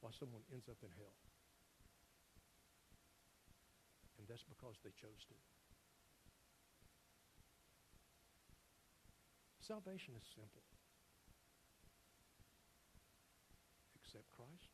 why 0.00 0.10
someone 0.16 0.42
ends 0.52 0.68
up 0.70 0.78
in 0.84 0.90
hell. 0.96 1.23
And 4.24 4.32
that's 4.32 4.48
because 4.48 4.80
they 4.80 4.88
chose 4.96 5.20
to. 5.28 5.36
Salvation 9.60 10.16
is 10.16 10.24
simple. 10.32 10.64
Accept 14.00 14.24
Christ. 14.32 14.72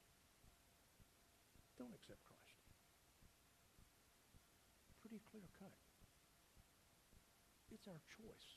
Don't 1.83 1.91
accept 1.91 2.23
Christ. 2.23 2.63
Pretty 5.03 5.19
clear 5.27 5.51
cut. 5.59 5.75
It's 7.75 7.91
our 7.91 7.99
choice. 8.07 8.49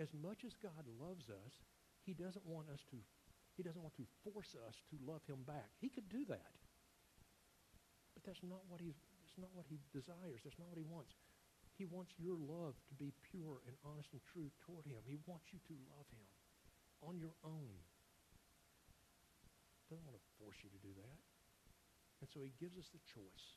As 0.00 0.16
much 0.16 0.48
as 0.48 0.56
God 0.56 0.88
loves 0.96 1.28
us, 1.28 1.60
he 2.08 2.16
doesn't 2.16 2.48
want 2.48 2.72
us 2.72 2.80
to 2.88 2.96
he 3.52 3.62
doesn't 3.62 3.84
want 3.84 3.92
to 4.00 4.08
force 4.24 4.56
us 4.64 4.80
to 4.88 4.96
love 5.04 5.20
him 5.28 5.44
back. 5.44 5.76
He 5.76 5.90
could 5.90 6.08
do 6.08 6.24
that. 6.32 6.56
But 8.16 8.24
that's 8.24 8.40
not 8.40 8.64
what 8.72 8.80
he's 8.80 8.96
that's 9.32 9.48
not 9.48 9.56
what 9.56 9.64
he 9.64 9.80
desires. 9.96 10.44
That's 10.44 10.60
not 10.60 10.68
what 10.68 10.76
he 10.76 10.84
wants. 10.84 11.16
He 11.80 11.88
wants 11.88 12.12
your 12.20 12.36
love 12.36 12.76
to 12.92 12.94
be 13.00 13.16
pure 13.32 13.64
and 13.64 13.72
honest 13.80 14.12
and 14.12 14.20
true 14.28 14.52
toward 14.60 14.84
him. 14.84 15.00
He 15.08 15.16
wants 15.24 15.48
you 15.56 15.58
to 15.72 15.74
love 15.88 16.04
him 16.12 16.28
on 17.00 17.16
your 17.16 17.32
own. 17.40 17.72
Doesn't 19.88 20.04
want 20.04 20.20
to 20.20 20.26
force 20.36 20.60
you 20.60 20.68
to 20.68 20.80
do 20.84 20.92
that. 21.00 21.18
And 22.20 22.28
so 22.28 22.44
he 22.44 22.52
gives 22.60 22.76
us 22.76 22.92
the 22.92 23.00
choice. 23.08 23.56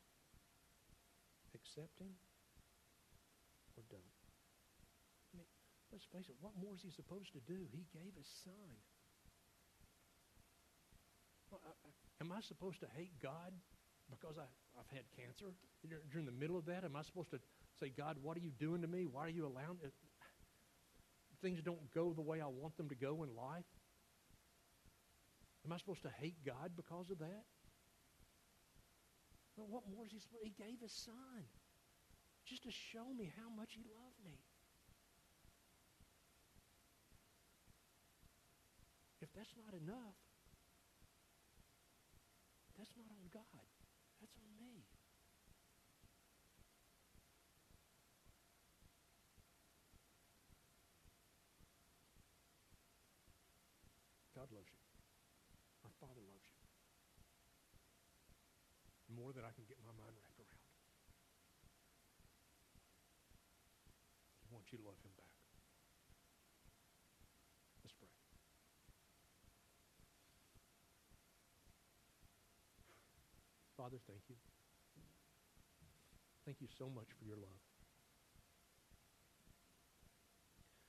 Accept 1.52 1.92
him 2.00 2.16
or 3.76 3.84
don't. 3.92 4.16
I 5.36 5.44
mean, 5.44 5.48
let's 5.92 6.08
face 6.08 6.32
it, 6.32 6.40
what 6.40 6.56
more 6.56 6.72
is 6.72 6.80
he 6.80 6.88
supposed 6.88 7.36
to 7.36 7.42
do? 7.44 7.68
He 7.68 7.84
gave 7.92 8.16
his 8.16 8.28
son. 8.48 8.72
Well, 11.52 11.60
I, 11.68 11.76
I, 11.84 11.90
am 12.24 12.32
I 12.32 12.40
supposed 12.40 12.80
to 12.80 12.88
hate 12.96 13.12
God 13.20 13.52
because 14.10 14.38
I, 14.38 14.46
I've 14.78 14.88
had 14.92 15.04
cancer? 15.16 15.52
During 16.10 16.26
the 16.26 16.32
middle 16.32 16.56
of 16.56 16.66
that, 16.66 16.84
am 16.84 16.96
I 16.96 17.02
supposed 17.02 17.30
to 17.30 17.40
say, 17.78 17.92
God, 17.94 18.16
what 18.22 18.36
are 18.36 18.40
you 18.40 18.50
doing 18.58 18.82
to 18.82 18.88
me? 18.88 19.06
Why 19.06 19.26
are 19.26 19.30
you 19.30 19.46
allowing 19.46 19.78
it? 19.82 19.92
Things 21.42 21.60
don't 21.62 21.92
go 21.92 22.12
the 22.12 22.22
way 22.22 22.40
I 22.40 22.46
want 22.46 22.76
them 22.76 22.88
to 22.88 22.94
go 22.94 23.22
in 23.22 23.34
life. 23.36 23.64
Am 25.64 25.72
I 25.72 25.76
supposed 25.78 26.02
to 26.02 26.10
hate 26.20 26.36
God 26.44 26.72
because 26.76 27.10
of 27.10 27.18
that? 27.18 27.44
Well, 29.56 29.66
what 29.68 29.82
more 29.90 30.06
is 30.06 30.12
he 30.12 30.20
supposed 30.20 30.44
He 30.44 30.54
gave 30.56 30.80
his 30.80 30.92
son 30.92 31.44
just 32.46 32.62
to 32.62 32.70
show 32.70 33.04
me 33.18 33.32
how 33.36 33.50
much 33.50 33.74
he 33.74 33.82
loved 33.90 34.20
me. 34.24 34.38
If 39.20 39.32
that's 39.34 39.50
not 39.58 39.74
enough, 39.74 40.14
that's 42.78 42.94
not 42.96 43.10
on 43.10 43.26
God. 43.32 43.66
That's 44.20 44.36
on 44.38 44.46
me. 44.60 44.84
God 54.46 54.62
loves 54.62 54.70
you. 54.70 54.78
Our 55.82 55.90
Father 55.98 56.22
loves 56.22 56.46
you. 56.46 56.54
More 59.10 59.34
than 59.34 59.42
I 59.42 59.50
can 59.50 59.66
get 59.66 59.74
my 59.82 59.90
mind 59.98 60.14
wrapped 60.22 60.38
around. 60.38 60.70
He 64.46 64.54
wants 64.54 64.70
you 64.70 64.78
to 64.78 64.86
love 64.86 65.02
him 65.02 65.10
back. 65.18 65.34
Let's 67.82 67.94
pray. 67.98 68.06
Father, 73.74 73.98
thank 74.06 74.30
you. 74.30 74.38
Thank 76.44 76.62
you 76.62 76.68
so 76.78 76.86
much 76.86 77.10
for 77.18 77.26
your 77.26 77.42
love. 77.42 77.65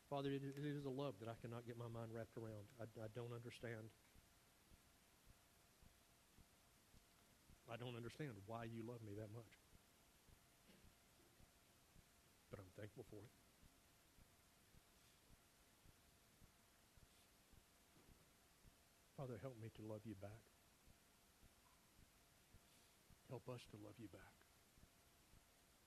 Father, 0.09 0.31
it, 0.31 0.41
is 0.63 0.85
a 0.85 0.89
love 0.89 1.19
that 1.19 1.27
I 1.27 1.35
cannot 1.43 1.67
get 1.67 1.75
my 1.75 1.91
mind 1.91 2.15
wrapped 2.15 2.39
around. 2.39 2.63
I, 2.79 2.87
I 3.03 3.11
don't 3.11 3.35
understand. 3.35 3.91
I 7.67 7.75
don't 7.75 7.95
understand 7.95 8.31
why 8.47 8.71
you 8.71 8.87
love 8.87 9.03
me 9.03 9.11
that 9.19 9.27
much. 9.35 9.51
But 12.47 12.63
I'm 12.63 12.71
thankful 12.79 13.03
for 13.11 13.19
it. 13.19 13.33
Father, 19.19 19.35
help 19.41 19.59
me 19.59 19.67
to 19.75 19.81
love 19.83 20.07
you 20.07 20.15
back. 20.21 20.47
Help 23.27 23.43
us 23.51 23.59
to 23.71 23.77
love 23.83 23.99
you 23.99 24.07
back. 24.07 24.31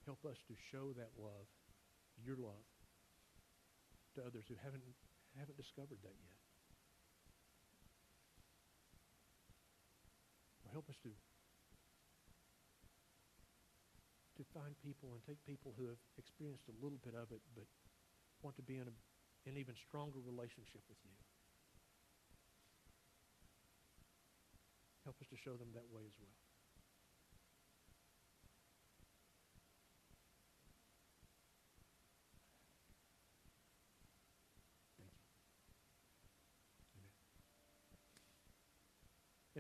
Help 0.05 0.21
us 0.29 0.37
to 0.45 0.55
show 0.69 0.93
that 1.01 1.09
love, 1.17 1.49
your 2.21 2.37
love, 2.37 2.69
to 4.17 4.25
others 4.27 4.45
who 4.49 4.57
haven't, 4.59 4.83
haven't 5.39 5.57
discovered 5.57 5.99
that 6.03 6.17
yet. 6.19 6.39
Help 10.71 10.87
us 10.87 10.99
to, 11.03 11.11
to 14.39 14.43
find 14.55 14.79
people 14.87 15.11
and 15.15 15.21
take 15.27 15.43
people 15.43 15.75
who 15.75 15.91
have 15.91 15.99
experienced 16.15 16.71
a 16.71 16.77
little 16.79 17.03
bit 17.03 17.19
of 17.19 17.27
it 17.35 17.43
but 17.59 17.67
want 18.43 18.55
to 18.55 18.63
be 18.63 18.79
in 18.79 18.87
a, 18.87 18.95
an 19.51 19.59
even 19.59 19.75
stronger 19.75 20.23
relationship 20.23 20.81
with 20.87 20.99
you. 21.03 21.11
Help 25.03 25.19
us 25.19 25.27
to 25.27 25.37
show 25.37 25.59
them 25.59 25.75
that 25.75 25.91
way 25.91 26.07
as 26.07 26.15
well. 26.23 26.50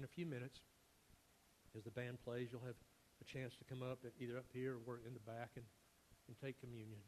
In 0.01 0.05
a 0.09 0.17
few 0.17 0.25
minutes, 0.25 0.65
as 1.77 1.85
the 1.85 1.93
band 1.93 2.17
plays, 2.25 2.49
you'll 2.49 2.65
have 2.65 2.81
a 3.21 3.27
chance 3.29 3.53
to 3.61 3.69
come 3.69 3.85
up, 3.85 4.01
either 4.17 4.41
up 4.41 4.49
here 4.49 4.81
or 4.89 4.97
in 5.05 5.13
the 5.13 5.21
back, 5.29 5.53
and, 5.61 5.69
and 6.25 6.33
take 6.41 6.57
communion. 6.57 7.05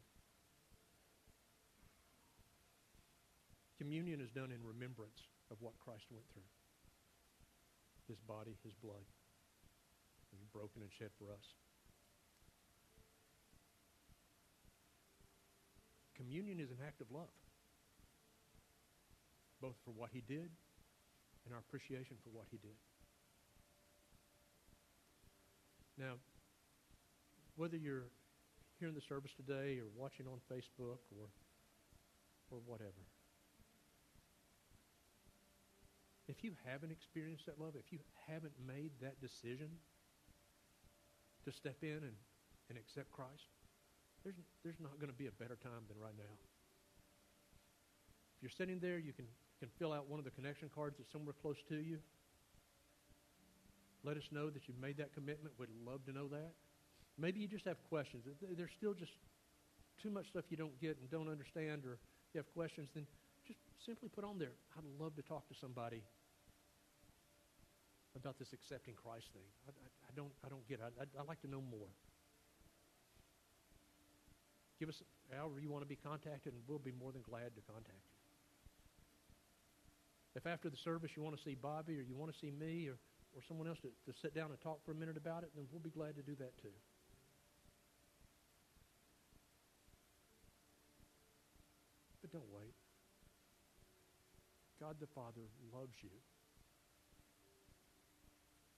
Communion 3.81 4.21
is 4.21 4.29
done 4.29 4.53
in 4.53 4.61
remembrance 4.61 5.25
of 5.49 5.57
what 5.57 5.73
Christ 5.81 6.05
went 6.13 6.21
through. 6.37 6.45
His 8.05 8.21
body, 8.29 8.53
his 8.61 8.77
blood, 8.77 9.09
was 10.29 10.45
broken 10.53 10.85
and 10.85 10.93
shed 10.93 11.09
for 11.17 11.33
us. 11.33 11.49
communion 16.13 16.59
is 16.61 16.69
an 16.69 16.77
act 16.85 17.01
of 17.01 17.09
love, 17.11 17.33
both 19.59 19.75
for 19.83 19.91
what 19.91 20.11
he 20.13 20.21
did 20.21 20.51
and 21.45 21.53
our 21.53 21.59
appreciation 21.59 22.17
for 22.23 22.29
what 22.29 22.45
he 22.51 22.57
did. 22.57 22.77
Now, 25.97 26.17
whether 27.55 27.77
you're 27.77 28.09
here 28.79 28.89
in 28.89 28.95
the 28.95 29.05
service 29.07 29.31
today 29.37 29.77
or 29.77 29.85
watching 29.95 30.25
on 30.25 30.41
Facebook 30.49 31.03
or, 31.13 31.29
or 32.49 32.59
whatever, 32.65 33.05
if 36.27 36.43
you 36.43 36.53
haven't 36.65 36.91
experienced 36.91 37.45
that 37.45 37.59
love, 37.59 37.75
if 37.75 37.91
you 37.91 37.99
haven't 38.27 38.53
made 38.65 38.91
that 39.01 39.19
decision 39.21 39.69
to 41.45 41.51
step 41.51 41.77
in 41.83 41.99
and, 42.01 42.17
and 42.69 42.77
accept 42.77 43.11
Christ, 43.11 43.51
there's, 44.23 44.35
there's 44.63 44.79
not 44.79 44.97
going 44.99 45.11
to 45.11 45.17
be 45.17 45.27
a 45.27 45.35
better 45.35 45.59
time 45.61 45.83
than 45.91 45.99
right 45.99 46.15
now. 46.17 46.33
If 48.37 48.41
you're 48.41 48.55
sitting 48.55 48.79
there, 48.79 48.97
you 48.97 49.11
can, 49.11 49.27
can 49.63 49.71
fill 49.79 49.95
out 49.95 50.11
one 50.11 50.19
of 50.19 50.27
the 50.27 50.35
connection 50.35 50.67
cards 50.75 50.99
that's 50.99 51.07
somewhere 51.07 51.31
close 51.39 51.55
to 51.71 51.79
you. 51.79 51.95
Let 54.03 54.19
us 54.19 54.27
know 54.27 54.51
that 54.51 54.67
you've 54.67 54.81
made 54.83 54.99
that 54.99 55.15
commitment. 55.15 55.55
We'd 55.55 55.71
love 55.87 56.03
to 56.03 56.11
know 56.11 56.27
that. 56.27 56.51
Maybe 57.15 57.39
you 57.39 57.47
just 57.47 57.63
have 57.63 57.79
questions. 57.87 58.27
There's 58.27 58.75
still 58.75 58.91
just 58.91 59.15
too 60.03 60.11
much 60.11 60.27
stuff 60.27 60.43
you 60.49 60.57
don't 60.57 60.75
get 60.81 60.99
and 60.99 61.07
don't 61.07 61.31
understand, 61.31 61.87
or 61.87 61.95
you 62.35 62.43
have 62.43 62.51
questions, 62.51 62.89
then 62.91 63.07
just 63.47 63.59
simply 63.85 64.09
put 64.09 64.25
on 64.25 64.35
there, 64.37 64.51
I'd 64.75 64.83
love 64.99 65.15
to 65.15 65.21
talk 65.21 65.47
to 65.47 65.55
somebody 65.55 66.03
about 68.19 68.37
this 68.37 68.51
accepting 68.51 68.95
Christ 68.99 69.31
thing. 69.31 69.47
I, 69.63 69.71
I, 69.71 69.87
I 70.09 70.11
don't, 70.11 70.33
I 70.43 70.49
don't 70.49 70.67
get 70.67 70.83
it. 70.83 70.91
I, 70.99 71.07
would 71.19 71.27
like 71.29 71.39
to 71.47 71.49
know 71.49 71.63
more. 71.63 71.87
Give 74.77 74.89
us 74.89 75.01
however 75.31 75.61
you 75.61 75.71
want 75.71 75.83
to 75.83 75.87
be 75.87 75.95
contacted, 75.95 76.51
and 76.51 76.61
we'll 76.67 76.83
be 76.83 76.91
more 76.91 77.13
than 77.13 77.21
glad 77.21 77.55
to 77.55 77.61
contact 77.63 78.03
you. 78.11 78.12
If 80.35 80.47
after 80.47 80.69
the 80.69 80.77
service 80.77 81.11
you 81.15 81.21
want 81.21 81.37
to 81.37 81.43
see 81.43 81.55
Bobby 81.55 81.99
or 81.99 82.01
you 82.01 82.15
want 82.15 82.33
to 82.33 82.37
see 82.37 82.51
me 82.51 82.87
or, 82.89 82.97
or 83.35 83.41
someone 83.47 83.67
else 83.67 83.79
to, 83.81 83.89
to 84.11 84.17
sit 84.19 84.33
down 84.33 84.49
and 84.49 84.59
talk 84.61 84.83
for 84.85 84.91
a 84.91 84.95
minute 84.95 85.17
about 85.17 85.43
it, 85.43 85.51
then 85.55 85.65
we'll 85.71 85.81
be 85.81 85.91
glad 85.91 86.15
to 86.15 86.23
do 86.23 86.35
that 86.39 86.57
too. 86.61 86.73
But 92.21 92.31
don't 92.31 92.49
wait. 92.51 92.73
God 94.79 94.95
the 94.99 95.07
Father 95.13 95.47
loves 95.71 95.95
you 96.01 96.09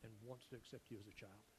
and 0.04 0.12
wants 0.24 0.46
to 0.50 0.56
accept 0.56 0.84
you 0.92 0.98
as 1.00 1.08
a 1.08 1.16
child. 1.20 1.55